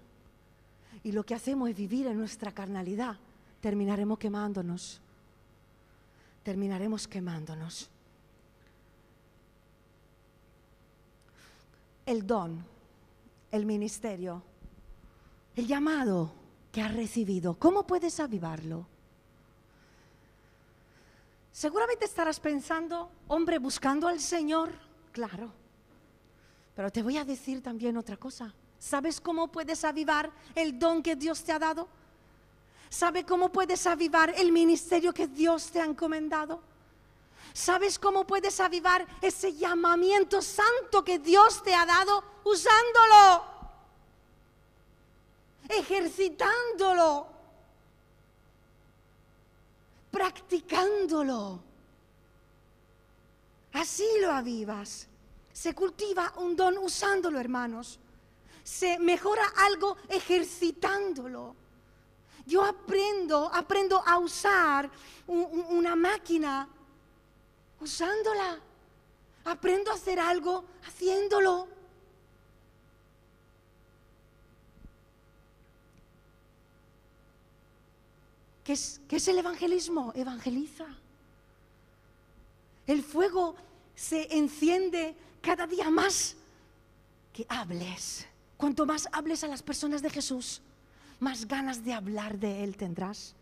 y 1.02 1.12
lo 1.12 1.24
que 1.24 1.34
hacemos 1.34 1.70
es 1.70 1.76
vivir 1.76 2.06
en 2.06 2.18
nuestra 2.18 2.52
carnalidad, 2.52 3.16
terminaremos 3.60 4.18
quemándonos. 4.18 5.00
Terminaremos 6.42 7.06
quemándonos. 7.06 7.88
El 12.04 12.26
don, 12.26 12.64
el 13.52 13.64
ministerio, 13.64 14.42
el 15.54 15.66
llamado 15.66 16.41
que 16.72 16.80
has 16.80 16.94
recibido, 16.94 17.54
¿cómo 17.54 17.86
puedes 17.86 18.18
avivarlo? 18.18 18.86
Seguramente 21.52 22.06
estarás 22.06 22.40
pensando, 22.40 23.10
hombre, 23.28 23.58
buscando 23.58 24.08
al 24.08 24.18
Señor, 24.20 24.72
claro. 25.12 25.52
Pero 26.74 26.90
te 26.90 27.02
voy 27.02 27.18
a 27.18 27.26
decir 27.26 27.62
también 27.62 27.98
otra 27.98 28.16
cosa. 28.16 28.54
¿Sabes 28.78 29.20
cómo 29.20 29.48
puedes 29.48 29.84
avivar 29.84 30.30
el 30.54 30.78
don 30.78 31.02
que 31.02 31.14
Dios 31.14 31.44
te 31.44 31.52
ha 31.52 31.58
dado? 31.58 31.86
¿Sabes 32.88 33.24
cómo 33.26 33.52
puedes 33.52 33.86
avivar 33.86 34.34
el 34.36 34.50
ministerio 34.50 35.12
que 35.12 35.26
Dios 35.28 35.70
te 35.70 35.80
ha 35.80 35.84
encomendado? 35.84 36.62
¿Sabes 37.52 37.98
cómo 37.98 38.26
puedes 38.26 38.58
avivar 38.60 39.06
ese 39.20 39.54
llamamiento 39.54 40.40
santo 40.40 41.04
que 41.04 41.18
Dios 41.18 41.62
te 41.62 41.74
ha 41.74 41.84
dado 41.84 42.24
usándolo? 42.44 43.51
Ejercitándolo 45.78 47.32
practicándolo. 50.12 51.60
Así 53.72 54.06
lo 54.20 54.30
avivas. 54.30 55.08
Se 55.52 55.74
cultiva 55.74 56.32
un 56.36 56.54
don 56.54 56.78
usándolo, 56.78 57.40
hermanos. 57.40 57.98
se 58.62 58.98
mejora 59.00 59.42
algo 59.56 59.96
ejercitándolo. 60.08 61.56
Yo 62.46 62.64
aprendo, 62.64 63.50
aprendo 63.52 64.00
a 64.06 64.18
usar 64.18 64.88
una 65.26 65.96
máquina 65.96 66.68
usándola. 67.80 68.60
Aprendo 69.44 69.90
a 69.90 69.94
hacer 69.94 70.20
algo 70.20 70.64
haciéndolo. 70.86 71.66
¿Qué 78.64 78.74
es, 78.74 79.00
¿Qué 79.08 79.16
es 79.16 79.28
el 79.28 79.38
evangelismo? 79.38 80.12
Evangeliza. 80.14 80.86
El 82.86 83.02
fuego 83.02 83.54
se 83.94 84.36
enciende 84.36 85.14
cada 85.40 85.66
día 85.66 85.90
más 85.90 86.36
que 87.32 87.46
hables. 87.48 88.26
Cuanto 88.56 88.86
más 88.86 89.08
hables 89.12 89.42
a 89.42 89.48
las 89.48 89.62
personas 89.62 90.02
de 90.02 90.10
Jesús, 90.10 90.60
más 91.18 91.46
ganas 91.46 91.84
de 91.84 91.92
hablar 91.92 92.38
de 92.38 92.62
Él 92.62 92.76
tendrás. 92.76 93.34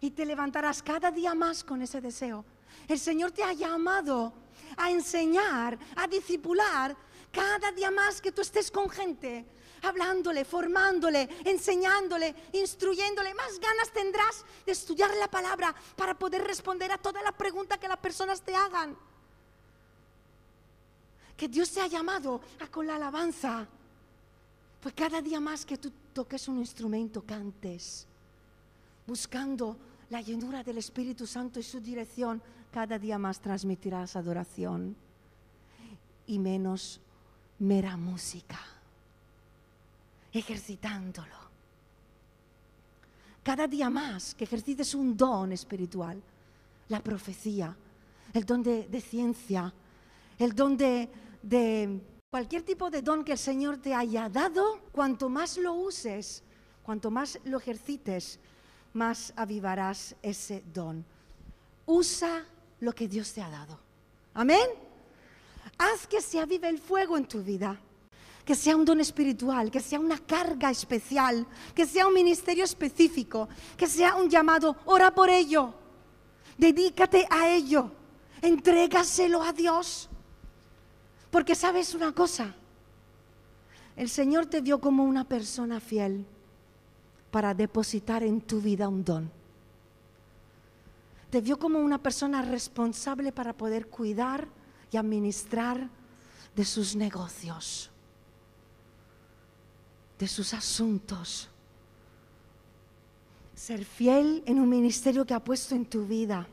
Y 0.00 0.10
te 0.10 0.24
levantarás 0.24 0.82
cada 0.82 1.10
día 1.10 1.34
más 1.34 1.62
con 1.64 1.82
ese 1.82 2.00
deseo. 2.00 2.44
El 2.86 2.98
Señor 2.98 3.32
te 3.32 3.42
ha 3.42 3.52
llamado 3.52 4.32
a 4.76 4.90
enseñar, 4.90 5.78
a 5.96 6.06
discipular 6.06 6.96
cada 7.32 7.72
día 7.72 7.90
más 7.90 8.20
que 8.20 8.32
tú 8.32 8.42
estés 8.42 8.70
con 8.70 8.88
gente, 8.88 9.44
hablándole, 9.82 10.44
formándole, 10.44 11.28
enseñándole, 11.44 12.34
instruyéndole. 12.52 13.34
Más 13.34 13.58
ganas 13.60 13.92
tendrás 13.92 14.44
de 14.64 14.72
estudiar 14.72 15.14
la 15.16 15.28
palabra 15.28 15.74
para 15.96 16.18
poder 16.18 16.42
responder 16.42 16.90
a 16.92 16.98
toda 16.98 17.22
la 17.22 17.32
pregunta 17.32 17.78
que 17.78 17.88
las 17.88 17.98
personas 17.98 18.42
te 18.42 18.54
hagan. 18.54 18.96
Que 21.36 21.48
Dios 21.48 21.70
te 21.70 21.80
ha 21.80 21.86
llamado 21.86 22.40
a 22.60 22.66
con 22.68 22.86
la 22.86 22.96
alabanza. 22.96 23.66
Pues 24.80 24.94
cada 24.94 25.20
día 25.20 25.40
más 25.40 25.64
que 25.64 25.78
tú 25.78 25.92
toques 26.12 26.48
un 26.48 26.58
instrumento, 26.58 27.22
cantes, 27.22 28.06
buscando 29.06 29.76
la 30.10 30.20
llenura 30.20 30.62
del 30.62 30.78
Espíritu 30.78 31.26
Santo 31.26 31.60
y 31.60 31.62
su 31.62 31.80
dirección, 31.80 32.40
cada 32.72 32.98
día 32.98 33.18
más 33.18 33.40
transmitirás 33.40 34.16
adoración 34.16 34.96
y 36.26 36.38
menos 36.38 37.00
mera 37.60 37.96
música, 37.96 38.58
ejercitándolo. 40.32 41.36
Cada 43.42 43.66
día 43.66 43.88
más 43.90 44.34
que 44.34 44.44
ejercites 44.44 44.94
un 44.94 45.16
don 45.16 45.52
espiritual, 45.52 46.22
la 46.88 47.00
profecía, 47.00 47.74
el 48.32 48.44
don 48.44 48.62
de, 48.62 49.00
ciencia, 49.00 49.72
el 50.38 50.54
don 50.54 50.76
de, 50.76 51.08
cualquier 52.30 52.62
tipo 52.62 52.90
de 52.90 53.02
don 53.02 53.24
que 53.24 53.32
el 53.32 53.38
Señor 53.38 53.78
te 53.78 53.94
haya 53.94 54.28
dado, 54.28 54.80
cuanto 54.92 55.28
más 55.28 55.56
lo 55.56 55.74
uses, 55.74 56.42
cuanto 56.82 57.10
más 57.10 57.38
lo 57.44 57.58
ejercites, 57.58 58.38
más 58.92 59.32
avivarás 59.36 60.14
ese 60.22 60.62
don. 60.72 61.04
Usa 61.86 62.44
lo 62.80 62.94
que 62.94 63.08
Dios 63.08 63.32
te 63.32 63.42
ha 63.42 63.48
dado. 63.48 63.78
Amén. 64.34 64.87
Haz 65.76 66.06
que 66.06 66.20
se 66.20 66.40
avive 66.40 66.68
el 66.68 66.78
fuego 66.78 67.16
en 67.16 67.26
tu 67.26 67.42
vida. 67.42 67.78
Que 68.44 68.54
sea 68.54 68.76
un 68.76 68.84
don 68.84 69.00
espiritual, 69.00 69.70
que 69.70 69.80
sea 69.80 70.00
una 70.00 70.18
carga 70.18 70.70
especial, 70.70 71.46
que 71.74 71.84
sea 71.84 72.06
un 72.06 72.14
ministerio 72.14 72.64
específico, 72.64 73.48
que 73.76 73.86
sea 73.86 74.14
un 74.14 74.30
llamado, 74.30 74.74
ora 74.86 75.14
por 75.14 75.28
ello, 75.28 75.74
dedícate 76.56 77.26
a 77.28 77.46
ello, 77.48 77.90
entrégaselo 78.40 79.42
a 79.42 79.52
Dios. 79.52 80.08
Porque 81.30 81.54
sabes 81.54 81.94
una 81.94 82.12
cosa, 82.12 82.54
el 83.96 84.08
Señor 84.08 84.46
te 84.46 84.62
vio 84.62 84.80
como 84.80 85.04
una 85.04 85.24
persona 85.24 85.78
fiel 85.78 86.24
para 87.30 87.52
depositar 87.52 88.22
en 88.22 88.40
tu 88.40 88.60
vida 88.60 88.88
un 88.88 89.04
don. 89.04 89.30
Te 91.30 91.40
vio 91.40 91.58
como 91.58 91.80
una 91.80 92.02
persona 92.02 92.40
responsable 92.42 93.32
para 93.32 93.52
poder 93.52 93.88
cuidar 93.88 94.48
y 94.90 94.96
administrar 94.96 95.88
de 96.54 96.64
sus 96.64 96.96
negocios, 96.96 97.90
de 100.18 100.26
sus 100.26 100.54
asuntos. 100.54 101.48
Ser 103.54 103.84
fiel 103.84 104.42
en 104.46 104.58
un 104.60 104.68
ministerio 104.68 105.24
que 105.24 105.34
ha 105.34 105.40
puesto 105.40 105.74
en 105.74 105.84
tu 105.84 106.06
vida. 106.06 106.46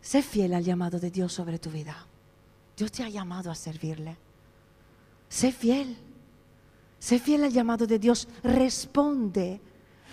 Sé 0.00 0.22
fiel 0.22 0.54
al 0.54 0.64
llamado 0.64 0.98
de 0.98 1.10
Dios 1.10 1.32
sobre 1.32 1.58
tu 1.58 1.70
vida. 1.70 2.06
Dios 2.76 2.90
te 2.90 3.02
ha 3.02 3.08
llamado 3.08 3.50
a 3.50 3.54
servirle. 3.54 4.16
Sé 5.28 5.52
fiel. 5.52 5.96
Sé 6.98 7.18
fiel 7.18 7.44
al 7.44 7.52
llamado 7.52 7.86
de 7.86 7.98
Dios. 7.98 8.28
Responde 8.42 9.60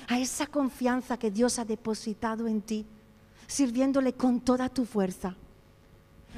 a 0.08 0.20
esa 0.20 0.48
confianza 0.48 1.18
que 1.18 1.32
Dios 1.32 1.60
ha 1.60 1.66
depositado 1.66 2.48
en 2.48 2.62
ti, 2.62 2.86
sirviéndole 3.48 4.14
con 4.14 4.42
toda 4.42 4.70
tu 4.70 4.86
fuerza, 4.86 5.36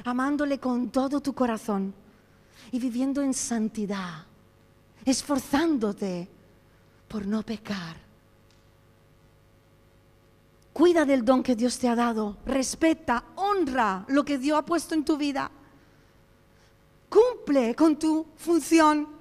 amándole 0.04 0.58
con 0.58 0.90
todo 0.90 1.20
tu 1.20 1.32
corazón 1.32 1.94
y 2.72 2.78
viviendo 2.78 3.22
en 3.22 3.34
santidad, 3.34 4.24
esforzándote 5.04 6.28
por 7.08 7.26
no 7.26 7.42
pecar. 7.42 7.96
Cuida 10.72 11.04
del 11.04 11.24
don 11.24 11.42
que 11.42 11.54
Dios 11.54 11.78
te 11.78 11.88
ha 11.88 11.94
dado, 11.94 12.38
respeta, 12.46 13.24
honra 13.36 14.04
lo 14.08 14.24
que 14.24 14.38
Dios 14.38 14.58
ha 14.58 14.64
puesto 14.64 14.94
en 14.94 15.04
tu 15.04 15.16
vida. 15.16 15.50
Cumple 17.08 17.76
con 17.76 17.96
tu 17.96 18.26
función 18.36 19.14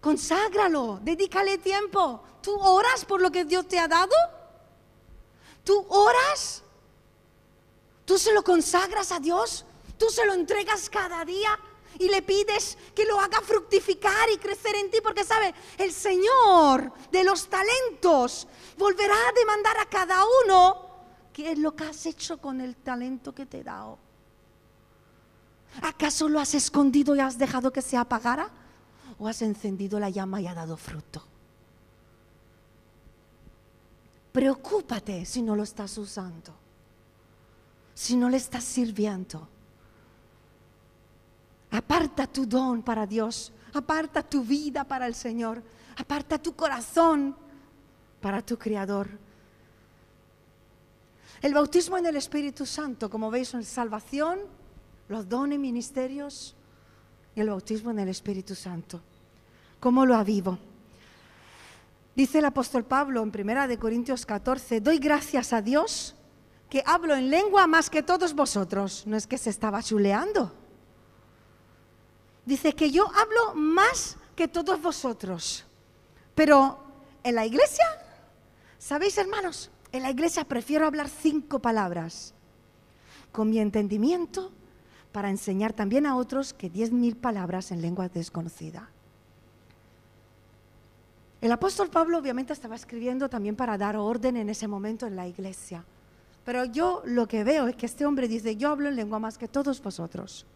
Conságralo, 0.00 1.00
dedícale 1.02 1.58
tiempo. 1.58 2.22
¿Tú 2.40 2.54
oras 2.54 3.04
por 3.04 3.20
lo 3.20 3.30
que 3.30 3.44
Dios 3.44 3.66
te 3.66 3.78
ha 3.78 3.88
dado? 3.88 4.14
¿Tú 5.64 5.84
oras? 5.88 6.62
¿Tú 8.08 8.18
se 8.18 8.32
lo 8.32 8.42
consagras 8.42 9.12
a 9.12 9.20
Dios? 9.20 9.66
¿Tú 9.98 10.06
se 10.08 10.24
lo 10.24 10.32
entregas 10.32 10.88
cada 10.90 11.24
día? 11.24 11.50
y 12.00 12.08
le 12.08 12.22
pides 12.22 12.78
que 12.94 13.04
lo 13.04 13.18
haga 13.18 13.40
fructificar 13.40 14.30
y 14.32 14.38
crecer 14.38 14.76
en 14.76 14.88
ti, 14.88 14.98
porque 15.02 15.24
sabe, 15.24 15.52
el 15.78 15.92
Señor 15.92 16.92
de 17.10 17.24
los 17.24 17.48
talentos 17.48 18.46
volverá 18.76 19.14
a 19.14 19.32
demandar 19.32 19.78
a 19.78 19.86
cada 19.86 20.22
uno 20.44 20.86
qué 21.32 21.52
es 21.52 21.58
lo 21.58 21.74
que 21.74 21.84
has 21.84 22.06
hecho 22.06 22.38
con 22.38 22.60
el 22.60 22.76
talento 22.76 23.34
que 23.34 23.46
te 23.46 23.60
he 23.60 23.64
dado. 23.64 23.98
¿Acaso 25.82 26.28
lo 26.28 26.38
has 26.38 26.54
escondido 26.54 27.16
y 27.16 27.20
has 27.20 27.36
dejado 27.36 27.72
que 27.72 27.82
se 27.82 27.96
apagara? 27.96 28.48
o 29.18 29.26
has 29.26 29.42
encendido 29.42 29.98
la 29.98 30.10
llama 30.10 30.40
y 30.40 30.46
ha 30.46 30.54
dado 30.54 30.76
fruto. 30.76 31.22
Preocúpate 34.32 35.24
si 35.24 35.42
no 35.42 35.56
lo 35.56 35.64
estás 35.64 35.98
usando, 35.98 36.54
si 37.98 38.16
no 38.16 38.30
le 38.30 38.36
estás 38.36 38.62
sirviendo. 38.62 39.48
Aparta 41.72 42.28
tu 42.28 42.46
don 42.46 42.80
para 42.80 43.04
Dios, 43.04 43.52
aparta 43.74 44.22
tu 44.22 44.44
vida 44.44 44.84
para 44.84 45.04
el 45.08 45.16
Señor, 45.16 45.60
aparta 45.96 46.38
tu 46.38 46.54
corazón 46.54 47.34
para 48.20 48.40
tu 48.40 48.56
Creador. 48.56 49.08
El 51.42 51.54
bautismo 51.54 51.98
en 51.98 52.06
el 52.06 52.14
Espíritu 52.14 52.66
Santo, 52.66 53.10
como 53.10 53.32
veis, 53.32 53.52
en 53.54 53.64
salvación, 53.64 54.38
los 55.08 55.28
dones, 55.28 55.58
ministerios, 55.58 56.54
y 57.34 57.40
el 57.40 57.48
bautismo 57.48 57.90
en 57.90 57.98
el 57.98 58.10
Espíritu 58.10 58.54
Santo. 58.54 59.00
¿Cómo 59.80 60.06
lo 60.06 60.14
avivo? 60.14 60.56
Dice 62.14 62.38
el 62.38 62.44
apóstol 62.44 62.84
Pablo 62.84 63.24
en 63.24 63.32
1 63.34 63.78
Corintios 63.80 64.24
14, 64.24 64.80
doy 64.80 64.98
gracias 64.98 65.52
a 65.52 65.60
Dios 65.60 66.14
que 66.68 66.82
hablo 66.84 67.14
en 67.14 67.30
lengua 67.30 67.66
más 67.66 67.88
que 67.90 68.02
todos 68.02 68.34
vosotros. 68.34 69.04
No 69.06 69.16
es 69.16 69.26
que 69.26 69.38
se 69.38 69.50
estaba 69.50 69.82
chuleando. 69.82 70.52
Dice 72.44 72.74
que 72.74 72.90
yo 72.90 73.10
hablo 73.14 73.54
más 73.54 74.16
que 74.34 74.48
todos 74.48 74.80
vosotros. 74.80 75.64
Pero 76.34 76.78
en 77.22 77.34
la 77.34 77.44
iglesia, 77.44 77.84
¿sabéis 78.78 79.18
hermanos? 79.18 79.70
En 79.92 80.02
la 80.02 80.10
iglesia 80.10 80.44
prefiero 80.44 80.86
hablar 80.86 81.08
cinco 81.08 81.58
palabras 81.58 82.34
con 83.32 83.50
mi 83.50 83.58
entendimiento 83.58 84.52
para 85.12 85.30
enseñar 85.30 85.72
también 85.72 86.06
a 86.06 86.16
otros 86.16 86.52
que 86.52 86.70
diez 86.70 86.92
mil 86.92 87.16
palabras 87.16 87.70
en 87.72 87.82
lengua 87.82 88.08
desconocida. 88.08 88.90
El 91.40 91.52
apóstol 91.52 91.88
Pablo 91.88 92.18
obviamente 92.18 92.52
estaba 92.52 92.74
escribiendo 92.74 93.28
también 93.28 93.56
para 93.56 93.78
dar 93.78 93.96
orden 93.96 94.36
en 94.36 94.48
ese 94.48 94.66
momento 94.68 95.06
en 95.06 95.16
la 95.16 95.26
iglesia. 95.26 95.84
Pero 96.48 96.64
yo 96.64 97.02
lo 97.04 97.28
que 97.28 97.44
veo 97.44 97.68
es 97.68 97.76
que 97.76 97.84
este 97.84 98.06
hombre 98.06 98.26
dice, 98.26 98.56
yo 98.56 98.70
hablo 98.70 98.88
en 98.88 98.96
lengua 98.96 99.18
más 99.18 99.36
que 99.36 99.48
todos 99.48 99.82
vosotros. 99.82 100.46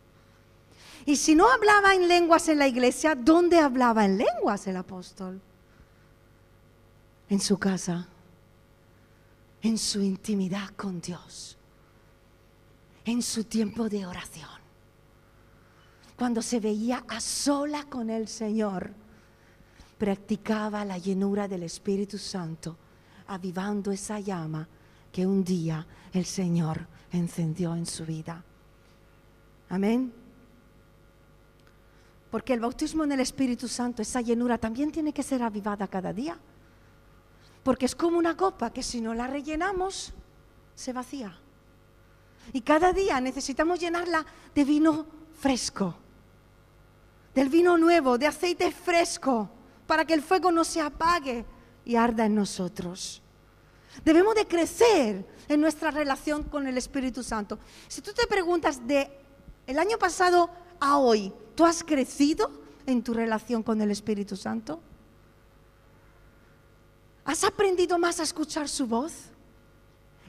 Y 1.05 1.16
si 1.16 1.35
no 1.35 1.46
hablaba 1.50 1.94
en 1.94 2.09
lenguas 2.09 2.48
en 2.48 2.59
la 2.59 2.66
iglesia, 2.66 3.14
¿dónde 3.14 3.59
hablaba 3.59 4.07
en 4.07 4.16
lenguas 4.16 4.66
el 4.66 4.78
apóstol? 4.78 5.38
En 7.28 7.40
su 7.40 7.59
casa, 7.59 8.09
en 9.61 9.76
su 9.76 10.00
intimidad 10.00 10.70
con 10.78 10.98
Dios, 10.98 11.59
en 13.05 13.20
su 13.20 13.44
tiempo 13.44 13.90
de 13.90 14.07
oración. 14.07 14.48
cuando 16.16 16.40
se 16.40 16.59
veía 16.59 17.05
a 17.07 17.20
sola 17.20 17.85
con 17.85 18.09
el 18.09 18.28
Señor, 18.28 18.94
practicaba 19.98 20.87
la 20.87 20.96
llenura 20.96 21.48
del 21.48 21.64
Espíritu 21.64 22.16
Santo, 22.16 22.78
avivando 23.26 23.92
esa 23.92 24.20
llama 24.20 24.66
que 25.12 25.27
un 25.27 25.44
día 25.44 25.87
el 26.12 26.25
Señor 26.25 26.87
encendió 27.12 27.77
en 27.77 27.87
su 27.87 28.05
vida. 28.05 28.42
Amén. 29.68 30.12
Porque 32.31 32.55
el 32.55 32.61
bautismo 32.61 33.05
en 33.05 33.12
el 33.12 33.20
Espíritu 33.20 33.68
Santo, 33.68 34.01
esa 34.01 34.22
llenura 34.22 34.57
también 34.57 34.90
tiene 34.90 35.12
que 35.12 35.22
ser 35.22 35.42
avivada 35.42 35.87
cada 35.87 36.12
día. 36.12 36.38
Porque 37.62 37.87
es 37.87 37.94
como 37.94 38.18
una 38.18 38.37
copa 38.37 38.72
que 38.72 38.83
si 38.83 39.01
no 39.01 39.14
la 39.14 39.27
rellenamos, 39.27 40.12
se 40.75 40.92
vacía. 40.92 41.38
Y 42.53 42.62
cada 42.62 42.92
día 42.92 43.20
necesitamos 43.20 43.79
llenarla 43.79 44.25
de 44.55 44.64
vino 44.64 45.07
fresco, 45.38 45.94
del 47.35 47.48
vino 47.48 47.79
nuevo, 47.79 48.18
de 48.18 48.27
aceite 48.27 48.70
fresco, 48.72 49.48
para 49.87 50.05
que 50.05 50.14
el 50.14 50.22
fuego 50.22 50.51
no 50.51 50.64
se 50.64 50.81
apague 50.81 51.44
y 51.85 51.96
arda 51.96 52.27
en 52.27 52.35
nosotros. 52.35 53.21
Debemos 54.05 54.35
de 54.35 54.46
crecer 54.46 55.26
en 55.48 55.61
nuestra 55.61 55.90
relación 55.90 56.44
con 56.44 56.66
el 56.66 56.78
Espíritu 56.78 57.22
Santo. 57.22 57.59
Si 57.88 58.00
tú 58.00 58.12
te 58.12 58.26
preguntas 58.26 58.87
de 58.87 59.11
el 59.66 59.78
año 59.78 59.98
pasado 59.98 60.50
a 60.81 60.98
hoy, 60.98 61.33
¿tú 61.55 61.64
has 61.64 61.85
crecido 61.85 62.50
en 62.87 63.02
tu 63.02 63.14
relación 63.14 63.62
con 63.62 63.81
el 63.81 63.90
Espíritu 63.90 64.37
Santo? 64.37 64.81
¿Has 67.24 67.44
aprendido 67.44 67.98
más 67.98 68.18
a 68.18 68.24
escuchar 68.24 68.68
su 68.68 68.87
voz? 68.87 69.12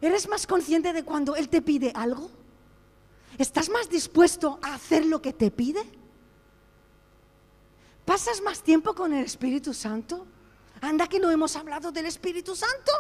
¿Eres 0.02 0.28
más 0.28 0.46
consciente 0.46 0.94
de 0.94 1.04
cuando 1.04 1.36
Él 1.36 1.50
te 1.50 1.62
pide 1.62 1.92
algo? 1.96 2.30
¿Estás 3.38 3.70
más 3.70 3.90
dispuesto 3.90 4.60
a 4.62 4.76
hacer 4.76 5.06
lo 5.06 5.22
que 5.22 5.34
te 5.34 5.50
pide? 5.50 5.82
¿Pasas 8.06 8.42
más 8.42 8.62
tiempo 8.62 8.94
con 8.94 9.14
el 9.14 9.26
Espíritu 9.26 9.74
Santo? 9.74 10.28
Anda 10.82 11.08
que 11.08 11.20
no 11.20 11.32
hemos 11.32 11.56
hablado 11.56 11.92
del 11.92 12.06
Espíritu 12.06 12.56
Santo. 12.56 12.92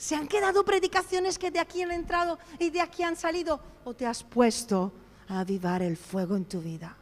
¿Se 0.00 0.16
han 0.16 0.28
quedado 0.28 0.64
predicaciones 0.64 1.38
que 1.38 1.50
de 1.50 1.58
aquí 1.58 1.82
han 1.82 1.92
entrado 1.92 2.38
y 2.58 2.70
de 2.70 2.80
aquí 2.80 3.02
han 3.02 3.16
salido? 3.16 3.60
¿O 3.84 3.92
te 3.92 4.06
has 4.06 4.24
puesto 4.24 4.90
a 5.28 5.40
avivar 5.40 5.82
el 5.82 5.98
fuego 5.98 6.36
en 6.36 6.46
tu 6.46 6.62
vida. 6.62 6.96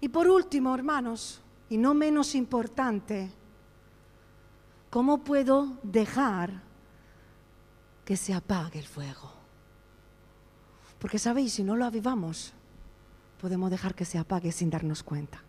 Y 0.00 0.08
por 0.08 0.28
último, 0.28 0.72
hermanos, 0.72 1.42
y 1.68 1.76
no 1.76 1.92
menos 1.92 2.36
importante, 2.36 3.32
¿cómo 4.90 5.24
puedo 5.24 5.78
dejar 5.82 6.62
que 8.04 8.16
se 8.16 8.32
apague 8.32 8.78
el 8.78 8.86
fuego? 8.86 9.32
Porque 11.00 11.18
sabéis, 11.18 11.54
si 11.54 11.64
no 11.64 11.74
lo 11.74 11.84
avivamos, 11.84 12.52
podemos 13.40 13.72
dejar 13.72 13.96
que 13.96 14.04
se 14.04 14.18
apague 14.18 14.52
sin 14.52 14.70
darnos 14.70 15.02
cuenta. 15.02 15.42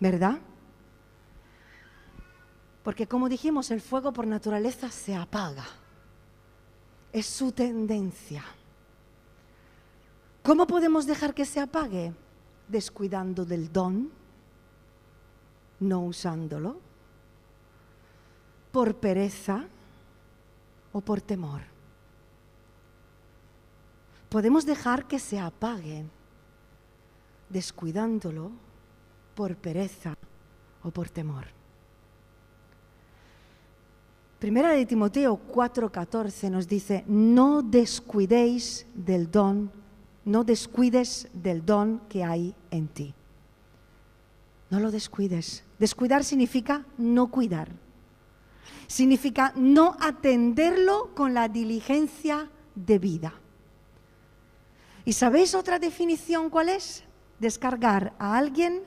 ¿Verdad? 0.00 0.40
Porque 2.82 3.06
como 3.06 3.28
dijimos, 3.28 3.70
el 3.70 3.80
fuego 3.80 4.12
por 4.12 4.26
naturaleza 4.26 4.90
se 4.90 5.14
apaga 5.14 5.66
es 7.12 7.26
su 7.26 7.52
tendencia. 7.52 8.44
¿Cómo 10.42 10.66
podemos 10.66 11.06
dejar 11.06 11.34
que 11.34 11.44
se 11.44 11.60
apague? 11.60 12.12
Descuidando 12.68 13.44
del 13.44 13.72
don, 13.72 14.10
no 15.80 16.00
usándolo, 16.00 16.78
por 18.72 18.94
pereza 18.96 19.66
o 20.92 21.00
por 21.00 21.20
temor. 21.20 21.62
Podemos 24.28 24.64
dejar 24.64 25.06
que 25.06 25.18
se 25.18 25.38
apague 25.38 26.04
descuidándolo 27.48 28.52
por 29.34 29.56
pereza 29.56 30.16
o 30.84 30.90
por 30.90 31.10
temor. 31.10 31.59
Primera 34.40 34.72
de 34.72 34.86
Timoteo 34.86 35.38
4:14 35.52 36.50
nos 36.50 36.66
dice, 36.66 37.04
no 37.06 37.60
descuidéis 37.60 38.86
del 38.94 39.30
don, 39.30 39.70
no 40.24 40.44
descuides 40.44 41.28
del 41.34 41.66
don 41.66 42.00
que 42.08 42.24
hay 42.24 42.54
en 42.70 42.88
ti. 42.88 43.14
No 44.70 44.80
lo 44.80 44.90
descuides. 44.90 45.62
Descuidar 45.78 46.24
significa 46.24 46.86
no 46.96 47.30
cuidar. 47.30 47.68
Significa 48.86 49.52
no 49.56 49.94
atenderlo 50.00 51.10
con 51.14 51.34
la 51.34 51.48
diligencia 51.48 52.48
debida. 52.74 53.34
¿Y 55.04 55.12
sabéis 55.12 55.54
otra 55.54 55.78
definición 55.78 56.48
cuál 56.48 56.70
es? 56.70 57.04
Descargar 57.40 58.14
a 58.18 58.38
alguien 58.38 58.84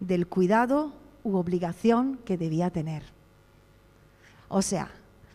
del 0.00 0.26
cuidado 0.28 0.94
u 1.24 1.36
obligación 1.36 2.20
que 2.24 2.38
debía 2.38 2.70
tener. 2.70 3.17
O 4.48 4.62
sea, 4.62 4.90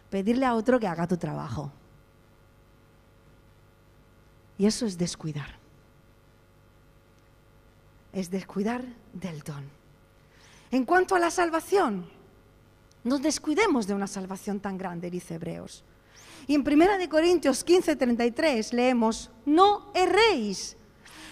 pedirle 0.09 0.45
a 0.45 0.55
otro 0.55 0.79
que 0.79 0.87
haga 0.87 1.07
tu 1.07 1.17
trabajo. 1.17 1.71
Y 4.57 4.65
eso 4.65 4.85
es 4.85 4.97
descuidar. 4.97 5.55
Es 8.11 8.29
descuidar 8.29 8.83
del 9.13 9.41
don. 9.41 9.69
En 10.71 10.85
cuanto 10.85 11.15
a 11.15 11.19
la 11.19 11.31
salvación, 11.31 12.09
no 13.03 13.19
descuidemos 13.19 13.85
de 13.85 13.93
una 13.93 14.07
salvación 14.07 14.59
tan 14.59 14.77
grande, 14.77 15.09
dice 15.09 15.35
Hebreos. 15.35 15.83
Y 16.47 16.55
en 16.55 16.61
1 16.61 17.09
Corintios 17.09 17.63
15, 17.63 17.95
33 17.95 18.73
leemos, 18.73 19.29
no 19.45 19.91
erréis. 19.93 20.77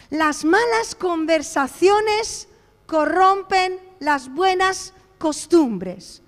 Las 0.10 0.44
malas 0.44 0.96
conversaciones 0.96 2.48
corrompen 2.86 3.80
las 4.00 4.34
buenas 4.34 4.94
costumbres. 5.18 6.22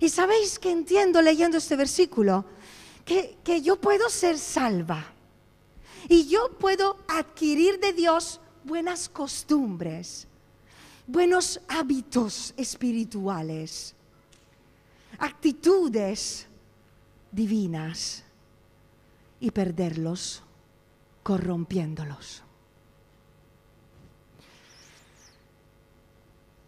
Y 0.00 0.08
sabéis 0.08 0.58
que 0.58 0.70
entiendo 0.70 1.20
leyendo 1.22 1.58
este 1.58 1.76
versículo 1.76 2.44
que, 3.04 3.36
que 3.42 3.62
yo 3.62 3.80
puedo 3.80 4.08
ser 4.08 4.38
salva 4.38 5.12
y 6.08 6.26
yo 6.28 6.50
puedo 6.58 6.96
adquirir 7.08 7.80
de 7.80 7.92
Dios 7.92 8.40
buenas 8.64 9.08
costumbres, 9.08 10.26
buenos 11.06 11.60
hábitos 11.68 12.54
espirituales, 12.56 13.94
actitudes 15.18 16.46
divinas 17.32 18.22
y 19.40 19.50
perderlos 19.50 20.42
corrompiéndolos. 21.22 22.42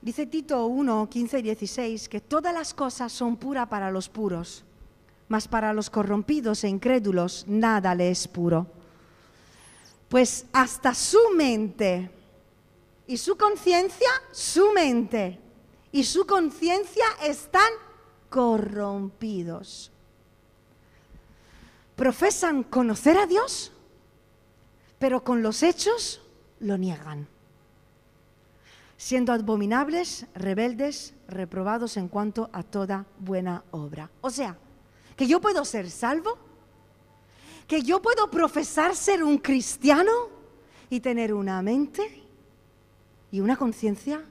Dice 0.03 0.27
Tito 0.27 0.65
1, 0.65 1.11
15 1.11 1.39
y 1.41 1.43
16 1.43 2.09
que 2.09 2.21
todas 2.21 2.55
las 2.55 2.73
cosas 2.73 3.13
son 3.13 3.37
puras 3.37 3.69
para 3.69 3.91
los 3.91 4.09
puros, 4.09 4.65
mas 5.29 5.47
para 5.47 5.75
los 5.75 5.91
corrompidos 5.91 6.65
e 6.65 6.69
incrédulos 6.69 7.45
nada 7.47 7.95
le 7.95 8.11
es 8.11 8.27
puro. 8.27 8.67
Pues 10.09 10.47
hasta 10.53 10.95
su 10.95 11.19
mente 11.37 12.11
y 13.07 13.19
su 13.19 13.37
conciencia, 13.37 14.09
su 14.33 14.73
mente 14.73 15.39
y 15.93 16.05
su 16.05 16.27
conciencia 16.27 17.05
están 17.23 17.71
corrompidos. 18.31 19.93
Profesan 21.95 22.63
conocer 22.63 23.19
a 23.19 23.27
Dios, 23.27 23.71
pero 24.99 25.23
con 25.23 25.43
los 25.43 25.63
hechos 25.63 26.23
lo 26.59 26.79
niegan 26.79 27.29
siendo 29.01 29.33
abominables, 29.33 30.27
rebeldes, 30.35 31.15
reprobados 31.27 31.97
en 31.97 32.07
cuanto 32.07 32.51
a 32.53 32.63
toda 32.63 33.07
buena 33.19 33.65
obra. 33.71 34.11
O 34.21 34.29
sea, 34.29 34.59
que 35.17 35.27
yo 35.27 35.41
puedo 35.41 35.65
ser 35.65 35.91
salvo, 35.91 36.37
que 37.67 37.81
yo 37.81 38.03
puedo 38.03 38.31
profesar 38.31 38.95
ser 38.95 39.25
un 39.25 39.39
cristiano 39.39 40.13
y 40.91 41.01
tener 41.01 41.33
una 41.33 41.63
mente 41.63 42.23
y 43.33 43.41
una 43.41 43.57
conciencia 43.57 44.23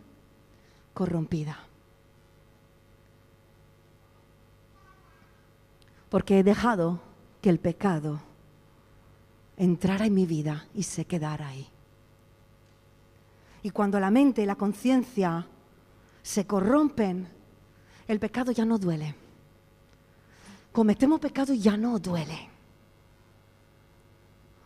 corrompida. 0.93 1.57
Porque 6.09 6.37
he 6.37 6.43
dejado 6.43 7.01
que 7.41 7.49
el 7.49 7.59
pecado 7.59 8.21
entrara 9.57 10.05
en 10.05 10.13
mi 10.13 10.27
vida 10.27 10.67
y 10.75 10.83
se 10.83 11.05
quedara 11.05 11.47
ahí. 11.47 11.67
Y 13.63 13.71
cuando 13.71 13.99
la 13.99 14.11
mente 14.11 14.41
y 14.41 14.45
la 14.45 14.55
conciencia 14.55 15.45
se 16.21 16.45
corrompen, 16.45 17.27
el 18.07 18.19
pecado 18.19 18.51
ya 18.51 18.65
no 18.65 18.77
duele. 18.77 19.15
Cometemos 20.71 21.19
pecado 21.19 21.53
y 21.53 21.59
ya 21.59 21.77
no 21.77 21.99
duele. 21.99 22.49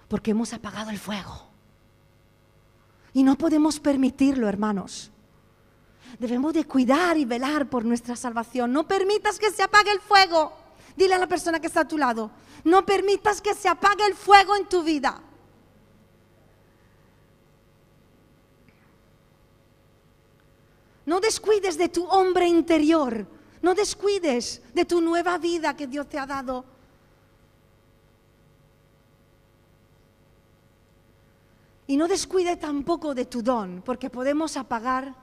Porque 0.07 0.31
hemos 0.31 0.53
apagado 0.53 0.91
el 0.91 0.99
fuego. 0.99 1.47
Y 3.13 3.23
no 3.23 3.37
podemos 3.37 3.79
permitirlo, 3.79 4.47
hermanos. 4.47 5.11
Debemos 6.19 6.53
de 6.53 6.65
cuidar 6.65 7.17
y 7.17 7.25
velar 7.25 7.69
por 7.69 7.85
nuestra 7.85 8.15
salvación. 8.15 8.71
No 8.71 8.87
permitas 8.87 9.39
que 9.39 9.51
se 9.51 9.63
apague 9.63 9.91
el 9.91 9.99
fuego. 9.99 10.53
Dile 10.95 11.15
a 11.15 11.17
la 11.17 11.27
persona 11.27 11.59
que 11.59 11.67
está 11.67 11.81
a 11.81 11.87
tu 11.87 11.97
lado, 11.97 12.29
no 12.63 12.85
permitas 12.85 13.41
que 13.41 13.53
se 13.53 13.67
apague 13.67 14.05
el 14.05 14.13
fuego 14.13 14.55
en 14.55 14.67
tu 14.67 14.83
vida. 14.83 15.21
No 21.05 21.19
descuides 21.19 21.77
de 21.77 21.89
tu 21.89 22.05
hombre 22.05 22.47
interior. 22.47 23.25
No 23.61 23.73
descuides 23.73 24.61
de 24.73 24.85
tu 24.85 25.01
nueva 25.01 25.37
vida 25.37 25.75
que 25.75 25.87
Dios 25.87 26.07
te 26.07 26.19
ha 26.19 26.25
dado. 26.25 26.65
Y 31.87 31.97
no 31.97 32.07
descuide 32.07 32.55
tampoco 32.55 33.13
de 33.13 33.25
tu 33.25 33.41
don, 33.41 33.81
porque 33.85 34.09
podemos 34.09 34.55
apagar 34.57 35.13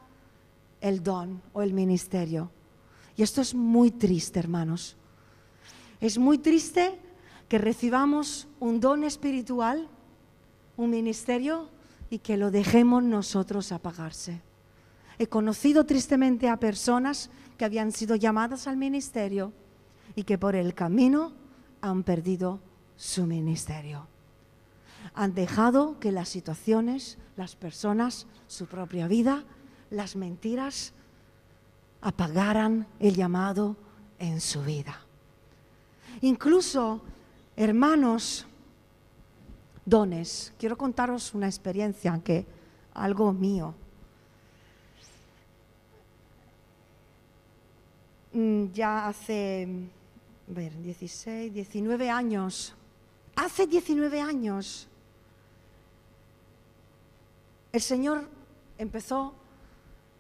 el 0.81 1.03
don 1.03 1.43
o 1.53 1.63
el 1.63 1.73
ministerio. 1.73 2.51
Y 3.17 3.23
esto 3.23 3.41
es 3.41 3.55
muy 3.55 3.91
triste, 3.91 4.39
hermanos. 4.39 4.97
Es 6.01 6.19
muy 6.19 6.39
triste 6.39 6.99
que 7.49 7.59
recibamos 7.59 8.47
un 8.61 8.81
don 8.81 9.05
espiritual, 9.05 9.89
un 10.77 10.91
ministerio, 10.91 11.69
y 12.11 12.19
que 12.19 12.37
lo 12.37 12.51
dejemos 12.51 13.03
nosotros 13.03 13.73
apagarse. 13.73 14.41
He 15.21 15.27
conocido 15.27 15.85
tristemente 15.85 16.49
a 16.49 16.57
personas 16.57 17.29
que 17.59 17.67
habían 17.67 17.93
sido 17.93 18.17
llamadas 18.17 18.67
al 18.67 18.79
ministerio 18.79 19.53
y 20.17 20.25
que 20.25 20.39
por 20.39 20.57
el 20.57 20.73
camino 20.73 21.35
han 21.83 22.05
perdido 22.05 22.59
su 22.97 23.27
ministerio. 23.27 24.07
Han 25.13 25.35
dejado 25.35 26.01
que 26.01 26.11
las 26.11 26.31
situaciones, 26.31 27.19
las 27.37 27.55
personas, 27.55 28.27
su 28.47 28.65
propia 28.65 29.09
vida, 29.09 29.45
las 29.91 30.17
mentiras 30.17 30.95
apagaran 32.01 32.87
el 32.99 33.15
llamado 33.15 33.77
en 34.19 34.41
su 34.41 34.63
vida. 34.63 35.03
Incluso, 36.23 37.03
hermanos, 37.57 38.47
dones. 39.85 40.55
Quiero 40.59 40.79
contaros 40.79 41.35
una 41.35 41.47
experiencia 41.47 42.19
que 42.25 42.47
algo 42.95 43.35
mío. 43.35 43.75
Ya 48.33 49.09
hace, 49.09 49.67
ver, 50.47 50.77
16, 50.77 51.53
19 51.53 52.11
años, 52.11 52.75
hace 53.35 53.67
19 53.67 54.21
años, 54.21 54.87
el 57.73 57.81
Señor 57.81 58.29
empezó 58.79 59.35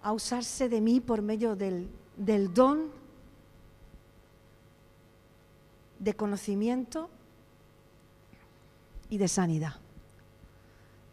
a 0.02 0.12
usarse 0.12 0.68
de 0.68 0.80
mí 0.80 1.00
por 1.00 1.22
medio 1.22 1.54
del 1.56 2.54
don 2.54 2.90
de 5.98 6.14
conocimiento 6.14 7.10
y 9.08 9.18
de 9.18 9.28
sanidad, 9.28 9.74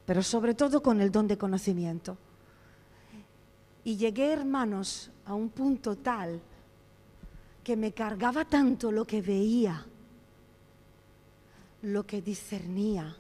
pero 0.06 0.24
sobre 0.24 0.54
todo 0.54 0.82
con 0.82 1.02
el 1.02 1.12
don 1.12 1.28
de 1.28 1.38
conocimiento. 1.38 2.18
Y 3.84 3.98
llegué, 3.98 4.34
hermanos, 4.34 5.12
a 5.26 5.34
un 5.34 5.50
punto 5.50 5.96
tal 5.96 6.42
que 7.67 7.75
me 7.75 7.91
cargaba 7.91 8.45
tanto 8.45 8.93
lo 8.93 9.03
que 9.03 9.21
veía, 9.21 9.86
lo 11.82 12.08
que 12.08 12.21
discernía 12.21 13.13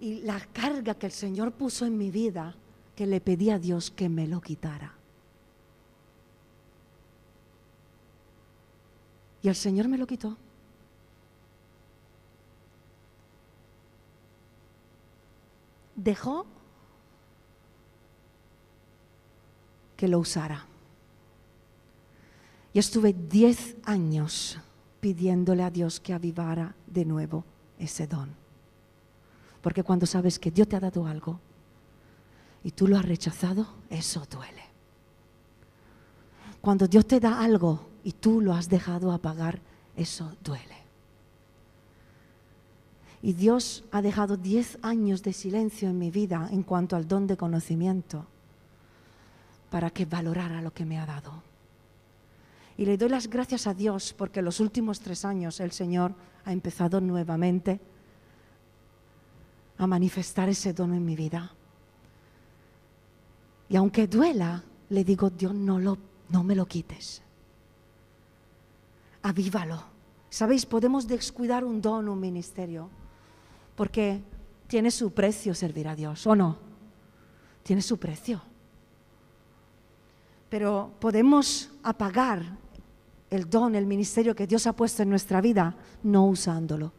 y 0.00 0.22
la 0.22 0.40
carga 0.52 0.96
que 0.96 1.06
el 1.06 1.12
Señor 1.12 1.52
puso 1.52 1.86
en 1.86 1.96
mi 1.96 2.10
vida, 2.10 2.56
que 2.96 3.06
le 3.06 3.20
pedí 3.20 3.50
a 3.50 3.60
Dios 3.60 3.92
que 3.92 4.08
me 4.08 4.26
lo 4.26 4.40
quitara. 4.40 4.92
Y 9.40 9.48
el 9.50 9.54
Señor 9.54 9.86
me 9.86 9.98
lo 9.98 10.06
quitó. 10.08 10.36
Dejó 15.94 16.44
que 19.96 20.08
lo 20.08 20.18
usara. 20.18 20.66
Y 22.76 22.78
estuve 22.78 23.14
diez 23.14 23.74
años 23.84 24.58
pidiéndole 25.00 25.62
a 25.62 25.70
Dios 25.70 25.98
que 25.98 26.12
avivara 26.12 26.74
de 26.86 27.06
nuevo 27.06 27.42
ese 27.78 28.06
don. 28.06 28.28
Porque 29.62 29.82
cuando 29.82 30.04
sabes 30.04 30.38
que 30.38 30.50
Dios 30.50 30.68
te 30.68 30.76
ha 30.76 30.80
dado 30.80 31.06
algo 31.06 31.40
y 32.62 32.72
tú 32.72 32.86
lo 32.86 32.98
has 32.98 33.06
rechazado, 33.06 33.66
eso 33.88 34.26
duele. 34.30 34.62
Cuando 36.60 36.86
Dios 36.86 37.06
te 37.06 37.18
da 37.18 37.42
algo 37.42 37.80
y 38.04 38.12
tú 38.12 38.42
lo 38.42 38.52
has 38.52 38.68
dejado 38.68 39.10
apagar, 39.10 39.58
eso 39.96 40.34
duele. 40.44 40.76
Y 43.22 43.32
Dios 43.32 43.84
ha 43.90 44.02
dejado 44.02 44.36
diez 44.36 44.76
años 44.82 45.22
de 45.22 45.32
silencio 45.32 45.88
en 45.88 45.98
mi 45.98 46.10
vida 46.10 46.50
en 46.52 46.62
cuanto 46.62 46.94
al 46.94 47.08
don 47.08 47.26
de 47.26 47.38
conocimiento 47.38 48.26
para 49.70 49.88
que 49.88 50.04
valorara 50.04 50.60
lo 50.60 50.74
que 50.74 50.84
me 50.84 50.98
ha 50.98 51.06
dado. 51.06 51.55
Y 52.78 52.84
le 52.84 52.96
doy 52.96 53.08
las 53.08 53.28
gracias 53.28 53.66
a 53.66 53.74
Dios 53.74 54.14
porque 54.16 54.42
los 54.42 54.60
últimos 54.60 55.00
tres 55.00 55.24
años 55.24 55.60
el 55.60 55.72
Señor 55.72 56.14
ha 56.44 56.52
empezado 56.52 57.00
nuevamente 57.00 57.80
a 59.78 59.86
manifestar 59.86 60.48
ese 60.48 60.72
don 60.72 60.94
en 60.94 61.04
mi 61.04 61.16
vida. 61.16 61.52
Y 63.68 63.76
aunque 63.76 64.06
duela, 64.06 64.62
le 64.90 65.04
digo, 65.04 65.30
Dios, 65.30 65.54
no, 65.54 65.78
lo, 65.78 65.98
no 66.28 66.44
me 66.44 66.54
lo 66.54 66.66
quites 66.66 67.22
avívalo. 69.26 69.82
Sabéis, 70.30 70.64
podemos 70.66 71.06
descuidar 71.06 71.64
un 71.64 71.82
don, 71.82 72.08
un 72.08 72.20
ministerio, 72.20 72.88
porque 73.74 74.22
tiene 74.68 74.90
su 74.90 75.12
precio 75.12 75.54
servir 75.54 75.88
a 75.88 75.96
Dios, 75.96 76.26
¿o 76.26 76.36
no? 76.36 76.58
Tiene 77.62 77.82
su 77.82 77.98
precio. 77.98 78.40
Pero 80.48 80.92
podemos 81.00 81.70
apagar 81.82 82.44
el 83.30 83.48
don, 83.48 83.74
el 83.74 83.86
ministerio 83.86 84.34
que 84.34 84.46
Dios 84.46 84.66
ha 84.66 84.74
puesto 84.74 85.02
en 85.02 85.10
nuestra 85.10 85.40
vida 85.40 85.76
no 86.02 86.26
usándolo. 86.26 86.92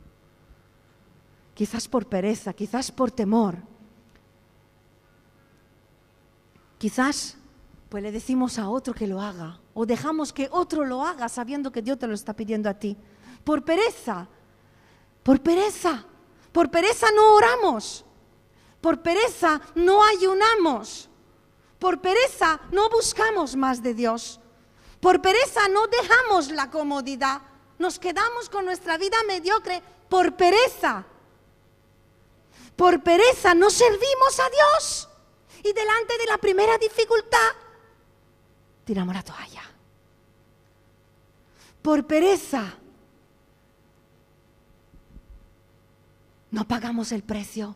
Quizás 1.53 1.87
por 1.87 2.05
pereza, 2.07 2.53
quizás 2.53 2.91
por 2.91 3.11
temor. 3.11 3.57
Quizás 6.77 7.37
pues 7.89 8.03
le 8.03 8.11
decimos 8.11 8.59
a 8.59 8.69
otro 8.69 8.93
que 8.93 9.07
lo 9.07 9.21
haga 9.21 9.59
o 9.73 9.85
dejamos 9.85 10.33
que 10.33 10.49
otro 10.51 10.83
lo 10.85 11.03
haga 11.03 11.29
sabiendo 11.29 11.71
que 11.71 11.81
Dios 11.81 11.97
te 11.97 12.07
lo 12.07 12.13
está 12.13 12.33
pidiendo 12.33 12.69
a 12.69 12.73
ti. 12.73 12.97
Por 13.43 13.63
pereza, 13.63 14.27
por 15.23 15.41
pereza, 15.41 16.05
por 16.51 16.69
pereza 16.69 17.07
no 17.15 17.35
oramos, 17.35 18.03
por 18.81 19.01
pereza 19.01 19.61
no 19.75 20.03
ayunamos, 20.03 21.09
por 21.79 22.01
pereza 22.01 22.59
no 22.71 22.89
buscamos 22.89 23.55
más 23.55 23.81
de 23.81 23.93
Dios, 23.93 24.39
por 24.99 25.21
pereza 25.21 25.67
no 25.67 25.87
dejamos 25.87 26.51
la 26.51 26.69
comodidad, 26.69 27.41
nos 27.79 27.99
quedamos 27.99 28.49
con 28.49 28.65
nuestra 28.65 28.97
vida 28.97 29.17
mediocre 29.27 29.81
por 30.09 30.35
pereza. 30.35 31.05
Por 32.75 33.01
pereza 33.01 33.53
no 33.53 33.69
servimos 33.69 34.39
a 34.39 34.49
Dios. 34.49 35.09
Y 35.63 35.73
delante 35.73 36.17
de 36.17 36.25
la 36.27 36.37
primera 36.37 36.77
dificultad 36.77 37.51
tiramos 38.85 39.13
la 39.13 39.23
toalla. 39.23 39.63
Por 41.81 42.07
pereza. 42.07 42.73
No 46.51 46.67
pagamos 46.67 47.11
el 47.11 47.23
precio. 47.23 47.75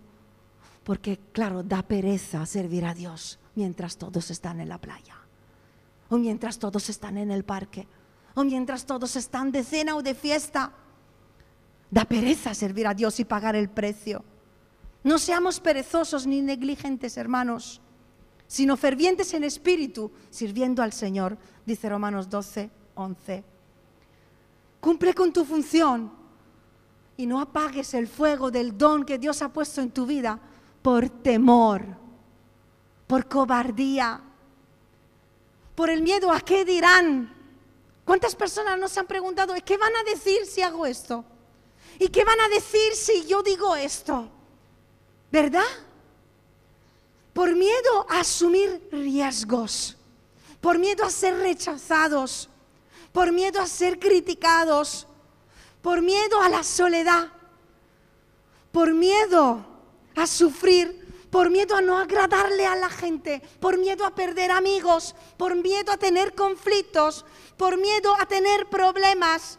Porque, 0.83 1.19
claro, 1.31 1.61
da 1.61 1.83
pereza 1.83 2.45
servir 2.45 2.85
a 2.85 2.93
Dios 2.95 3.37
mientras 3.53 3.97
todos 3.97 4.31
están 4.31 4.59
en 4.61 4.69
la 4.69 4.79
playa. 4.79 5.20
O 6.11 6.19
mientras 6.19 6.59
todos 6.59 6.87
están 6.89 7.17
en 7.17 7.31
el 7.31 7.43
parque. 7.43 7.87
O 8.35 8.43
mientras 8.43 8.85
todos 8.85 9.15
están 9.15 9.51
de 9.51 9.63
cena 9.63 9.95
o 9.95 10.03
de 10.03 10.13
fiesta. 10.13 10.71
Da 11.89 12.05
pereza 12.05 12.53
servir 12.53 12.85
a 12.85 12.93
Dios 12.93 13.19
y 13.19 13.25
pagar 13.25 13.55
el 13.55 13.71
precio. 13.71 14.23
No 15.03 15.17
seamos 15.17 15.59
perezosos 15.59 16.27
ni 16.27 16.41
negligentes, 16.41 17.17
hermanos 17.17 17.81
sino 18.51 18.75
fervientes 18.75 19.33
en 19.33 19.45
espíritu, 19.45 20.11
sirviendo 20.29 20.83
al 20.83 20.91
Señor, 20.91 21.37
dice 21.65 21.87
Romanos 21.87 22.29
12, 22.29 22.69
11. 22.95 23.45
Cumple 24.81 25.13
con 25.13 25.31
tu 25.31 25.45
función 25.45 26.11
y 27.15 27.27
no 27.27 27.39
apagues 27.39 27.93
el 27.93 28.09
fuego 28.09 28.51
del 28.51 28.77
don 28.77 29.05
que 29.05 29.17
Dios 29.17 29.41
ha 29.41 29.53
puesto 29.53 29.79
en 29.79 29.91
tu 29.91 30.05
vida 30.05 30.37
por 30.81 31.09
temor, 31.09 31.95
por 33.07 33.29
cobardía, 33.29 34.21
por 35.81 35.89
el 35.89 36.03
miedo 36.03 36.31
a 36.31 36.39
qué 36.41 36.63
dirán. 36.63 37.33
¿Cuántas 38.05 38.35
personas 38.35 38.77
nos 38.77 38.95
han 38.99 39.07
preguntado, 39.07 39.55
¿qué 39.65 39.77
van 39.77 39.95
a 39.95 40.03
decir 40.03 40.45
si 40.45 40.61
hago 40.61 40.85
esto? 40.85 41.25
¿Y 41.97 42.09
qué 42.09 42.23
van 42.23 42.39
a 42.39 42.49
decir 42.49 42.93
si 42.93 43.25
yo 43.25 43.41
digo 43.41 43.75
esto? 43.75 44.29
¿Verdad? 45.31 45.65
por 47.33 47.55
miedo 47.55 48.05
a 48.07 48.19
asumir 48.19 48.87
riesgos, 48.91 49.97
por 50.59 50.77
miedo 50.77 51.03
a 51.03 51.09
ser 51.09 51.35
rechazados, 51.37 52.47
por 53.11 53.31
miedo 53.31 53.59
a 53.59 53.65
ser 53.65 53.97
criticados, 53.97 55.07
por 55.81 56.03
miedo 56.03 56.39
a 56.41 56.49
la 56.49 56.63
soledad, 56.63 57.29
por 58.71 58.93
miedo 58.93 59.65
a 60.15 60.27
sufrir, 60.27 61.00
por 61.31 61.49
miedo 61.49 61.75
a 61.75 61.81
no 61.81 61.97
agradarle 61.97 62.67
a 62.67 62.75
la 62.75 62.89
gente, 62.89 63.41
por 63.59 63.79
miedo 63.79 64.05
a 64.05 64.13
perder 64.13 64.51
amigos, 64.51 65.15
por 65.37 65.55
miedo 65.55 65.91
a 65.91 65.97
tener 65.97 66.35
conflictos, 66.35 67.25
por 67.57 67.77
miedo 67.77 68.13
a 68.19 68.27
tener 68.27 68.67
problemas, 68.67 69.57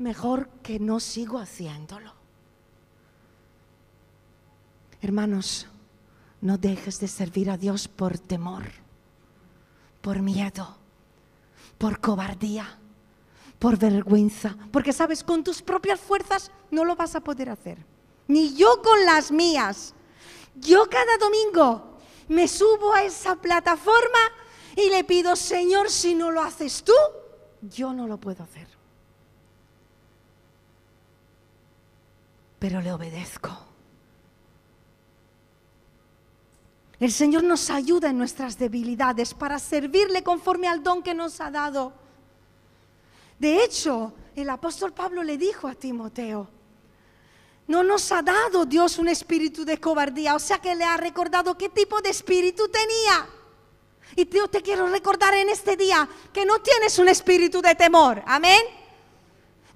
mejor 0.00 0.48
que 0.62 0.80
no 0.80 0.98
sigo 0.98 1.38
haciéndolo. 1.38 2.14
Hermanos, 5.02 5.66
no 6.40 6.56
dejes 6.56 6.98
de 7.00 7.08
servir 7.08 7.50
a 7.50 7.58
Dios 7.58 7.86
por 7.86 8.18
temor, 8.18 8.64
por 10.00 10.20
miedo, 10.20 10.76
por 11.76 12.00
cobardía, 12.00 12.78
por 13.58 13.78
vergüenza, 13.78 14.56
porque 14.72 14.94
sabes, 14.94 15.22
con 15.22 15.44
tus 15.44 15.60
propias 15.60 16.00
fuerzas 16.00 16.50
no 16.70 16.84
lo 16.86 16.96
vas 16.96 17.14
a 17.14 17.20
poder 17.20 17.50
hacer, 17.50 17.84
ni 18.26 18.54
yo 18.54 18.80
con 18.82 19.04
las 19.04 19.30
mías. 19.30 19.94
Yo 20.60 20.86
cada 20.88 21.16
domingo 21.18 21.98
me 22.28 22.46
subo 22.46 22.92
a 22.94 23.02
esa 23.02 23.36
plataforma 23.36 24.18
y 24.76 24.88
le 24.90 25.04
pido, 25.04 25.34
Señor, 25.34 25.90
si 25.90 26.14
no 26.14 26.30
lo 26.30 26.42
haces 26.42 26.84
tú, 26.84 26.92
yo 27.62 27.92
no 27.92 28.06
lo 28.06 28.18
puedo 28.18 28.44
hacer. 28.44 28.68
Pero 32.58 32.80
le 32.80 32.92
obedezco. 32.92 33.50
El 37.00 37.10
Señor 37.10 37.44
nos 37.44 37.70
ayuda 37.70 38.10
en 38.10 38.18
nuestras 38.18 38.58
debilidades 38.58 39.32
para 39.32 39.58
servirle 39.58 40.22
conforme 40.22 40.68
al 40.68 40.82
don 40.82 41.02
que 41.02 41.14
nos 41.14 41.40
ha 41.40 41.50
dado. 41.50 41.94
De 43.38 43.64
hecho, 43.64 44.12
el 44.36 44.50
apóstol 44.50 44.92
Pablo 44.92 45.22
le 45.22 45.38
dijo 45.38 45.66
a 45.66 45.74
Timoteo, 45.74 46.46
no 47.70 47.84
nos 47.84 48.10
ha 48.10 48.20
dado 48.20 48.66
Dios 48.66 48.98
un 48.98 49.06
espíritu 49.06 49.64
de 49.64 49.78
cobardía, 49.78 50.34
o 50.34 50.40
sea 50.40 50.58
que 50.58 50.74
le 50.74 50.82
ha 50.82 50.96
recordado 50.96 51.56
qué 51.56 51.68
tipo 51.68 52.00
de 52.00 52.10
espíritu 52.10 52.66
tenía. 52.66 53.28
Y 54.16 54.28
yo 54.28 54.48
te 54.48 54.60
quiero 54.60 54.88
recordar 54.88 55.34
en 55.34 55.48
este 55.48 55.76
día 55.76 56.08
que 56.32 56.44
no 56.44 56.58
tienes 56.58 56.98
un 56.98 57.06
espíritu 57.06 57.62
de 57.62 57.76
temor, 57.76 58.24
amén. 58.26 58.60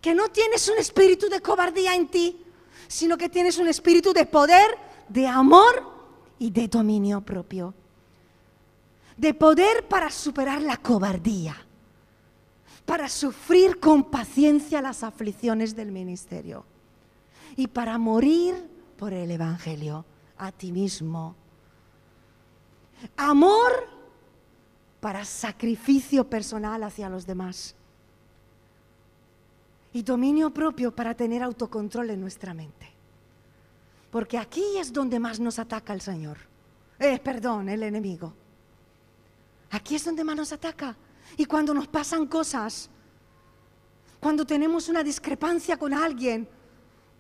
Que 0.01 0.13
no 0.13 0.29
tienes 0.29 0.69
un 0.69 0.77
espíritu 0.77 1.29
de 1.29 1.41
cobardía 1.41 1.95
en 1.95 2.09
ti, 2.09 2.45
sino 2.89 3.17
que 3.17 3.29
tienes 3.29 3.59
un 3.59 3.69
espíritu 3.69 4.13
de 4.13 4.27
poder, 4.27 4.77
de 5.09 5.29
amor 5.29 5.89
y 6.41 6.51
de 6.51 6.67
dominio 6.67 7.21
propio. 7.21 7.75
De 9.17 9.35
poder 9.35 9.87
para 9.87 10.11
superar 10.11 10.61
la 10.63 10.79
cobardía, 10.79 11.65
para 12.85 13.09
sufrir 13.09 13.79
con 13.79 14.11
paciencia 14.11 14.83
las 14.83 15.05
aflicciones 15.05 15.77
del 15.77 15.93
ministerio 15.93 16.67
y 17.57 17.67
para 17.69 17.99
morir 17.99 18.69
por 18.97 19.13
el 19.13 19.31
Evangelio 19.31 20.05
a 20.39 20.53
ti 20.53 20.73
mismo. 20.73 21.37
Amor 23.17 23.89
para 25.01 25.25
sacrificio 25.25 26.29
personal 26.29 26.83
hacia 26.83 27.09
los 27.09 27.27
demás. 27.27 27.75
Y 29.93 30.03
dominio 30.03 30.51
propio 30.51 30.95
para 30.95 31.15
tener 31.15 31.43
autocontrol 31.43 32.11
en 32.11 32.21
nuestra 32.21 32.55
mente. 32.55 32.91
Porque 34.11 34.39
aquí 34.39 34.65
es 34.79 34.93
donde 34.93 35.21
más 35.21 35.39
nos 35.39 35.59
ataca 35.59 35.93
el 35.93 36.01
Señor. 36.01 36.39
Eh, 36.99 37.19
perdón, 37.19 37.69
el 37.69 37.83
enemigo. 37.83 38.33
Aquí 39.71 39.97
es 39.97 40.05
donde 40.05 40.25
más 40.25 40.37
nos 40.37 40.53
ataca. 40.53 40.97
Y 41.37 41.45
cuando 41.47 41.75
nos 41.75 41.89
pasan 41.89 42.27
cosas, 42.27 42.89
cuando 44.21 44.45
tenemos 44.45 44.89
una 44.89 45.03
discrepancia 45.03 45.77
con 45.77 45.93
alguien, 45.93 46.49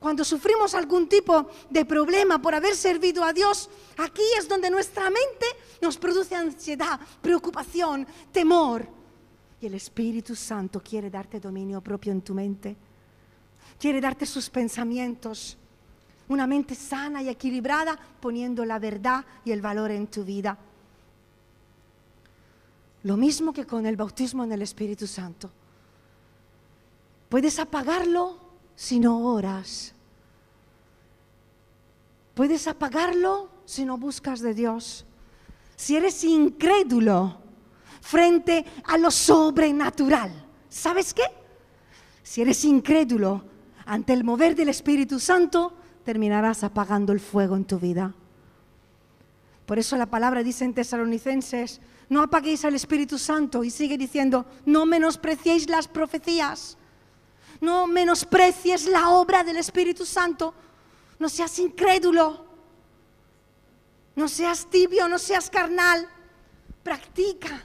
cuando 0.04 0.22
sufrimos 0.22 0.74
algún 0.74 1.08
tipo 1.08 1.48
de 1.70 1.86
problema 1.86 2.36
por 2.42 2.54
haber 2.54 2.76
servido 2.76 3.24
a 3.24 3.32
Dios, 3.32 3.70
aquí 3.96 4.20
es 4.38 4.46
donde 4.46 4.68
nuestra 4.68 5.04
mente 5.04 5.46
nos 5.80 5.96
produce 5.96 6.34
ansiedad, 6.36 7.00
preocupación, 7.22 8.06
temor. 8.30 8.86
Y 9.62 9.64
el 9.64 9.72
Espíritu 9.72 10.36
Santo 10.36 10.82
quiere 10.82 11.08
darte 11.08 11.40
dominio 11.40 11.80
propio 11.80 12.12
en 12.12 12.20
tu 12.20 12.34
mente. 12.34 12.76
Quiere 13.80 13.98
darte 13.98 14.26
sus 14.26 14.50
pensamientos 14.50 15.56
una 16.28 16.46
mente 16.46 16.74
sana 16.74 17.22
y 17.22 17.30
equilibrada, 17.30 17.98
poniendo 18.20 18.66
la 18.66 18.78
verdad 18.78 19.24
y 19.42 19.52
el 19.52 19.62
valor 19.62 19.90
en 19.90 20.06
tu 20.08 20.22
vida. 20.22 20.58
Lo 23.04 23.16
mismo 23.16 23.54
que 23.54 23.64
con 23.64 23.86
el 23.86 23.96
bautismo 23.96 24.44
en 24.44 24.52
el 24.52 24.60
Espíritu 24.60 25.06
Santo. 25.06 25.50
Puedes 27.30 27.58
apagarlo 27.58 28.44
si 28.76 28.98
no 28.98 29.18
oras. 29.32 29.93
Puedes 32.34 32.66
apagarlo 32.66 33.48
si 33.64 33.84
no 33.84 33.96
buscas 33.96 34.40
de 34.40 34.54
Dios. 34.54 35.06
Si 35.76 35.96
eres 35.96 36.22
incrédulo 36.24 37.38
frente 38.00 38.64
a 38.84 38.98
lo 38.98 39.10
sobrenatural, 39.10 40.30
¿sabes 40.68 41.14
qué? 41.14 41.24
Si 42.22 42.42
eres 42.42 42.64
incrédulo 42.64 43.44
ante 43.86 44.12
el 44.12 44.24
mover 44.24 44.54
del 44.54 44.68
Espíritu 44.68 45.20
Santo, 45.20 45.72
terminarás 46.04 46.64
apagando 46.64 47.12
el 47.12 47.20
fuego 47.20 47.56
en 47.56 47.64
tu 47.64 47.78
vida. 47.78 48.14
Por 49.66 49.78
eso 49.78 49.96
la 49.96 50.06
palabra 50.06 50.42
dice 50.42 50.64
en 50.64 50.74
Tesalonicenses, 50.74 51.80
no 52.08 52.22
apaguéis 52.22 52.64
al 52.64 52.74
Espíritu 52.74 53.18
Santo 53.18 53.64
y 53.64 53.70
sigue 53.70 53.96
diciendo, 53.96 54.44
no 54.66 54.84
menospreciéis 54.84 55.68
las 55.70 55.88
profecías, 55.88 56.76
no 57.60 57.86
menosprecies 57.86 58.86
la 58.86 59.10
obra 59.10 59.42
del 59.42 59.56
Espíritu 59.56 60.04
Santo, 60.04 60.52
no 61.18 61.29
seas 61.29 61.59
incrédulo, 61.59 62.44
no 64.16 64.29
seas 64.29 64.66
tibio, 64.70 65.09
no 65.09 65.18
seas 65.18 65.50
carnal, 65.50 66.09
practica 66.83 67.62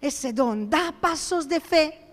ese 0.00 0.32
don, 0.32 0.68
da 0.68 0.92
pasos 0.92 1.46
de 1.46 1.60
fe 1.60 2.10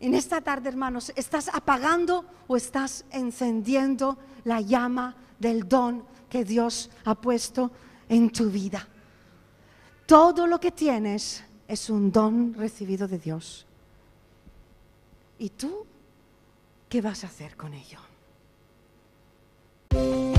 en 0.00 0.14
esta 0.14 0.40
tarde, 0.40 0.68
hermanos, 0.68 1.12
¿estás 1.16 1.48
apagando 1.48 2.24
o 2.46 2.56
estás 2.56 3.04
encendiendo 3.10 4.18
la 4.44 4.60
llama 4.60 5.16
del 5.38 5.66
don 5.66 6.04
que 6.28 6.44
Dios 6.44 6.90
ha 7.04 7.14
puesto 7.14 7.70
en 8.08 8.30
tu 8.30 8.50
vida? 8.50 8.86
Todo 10.04 10.46
lo 10.46 10.60
que 10.60 10.70
tienes 10.70 11.42
es 11.66 11.88
un 11.88 12.12
don 12.12 12.54
recibido 12.54 13.08
de 13.08 13.18
Dios. 13.18 13.66
¿Y 15.38 15.50
tú 15.50 15.86
qué 16.88 17.00
vas 17.00 17.24
a 17.24 17.28
hacer 17.28 17.56
con 17.56 17.72
ello? 17.72 17.98
Thank 19.90 20.30
you. 20.30 20.35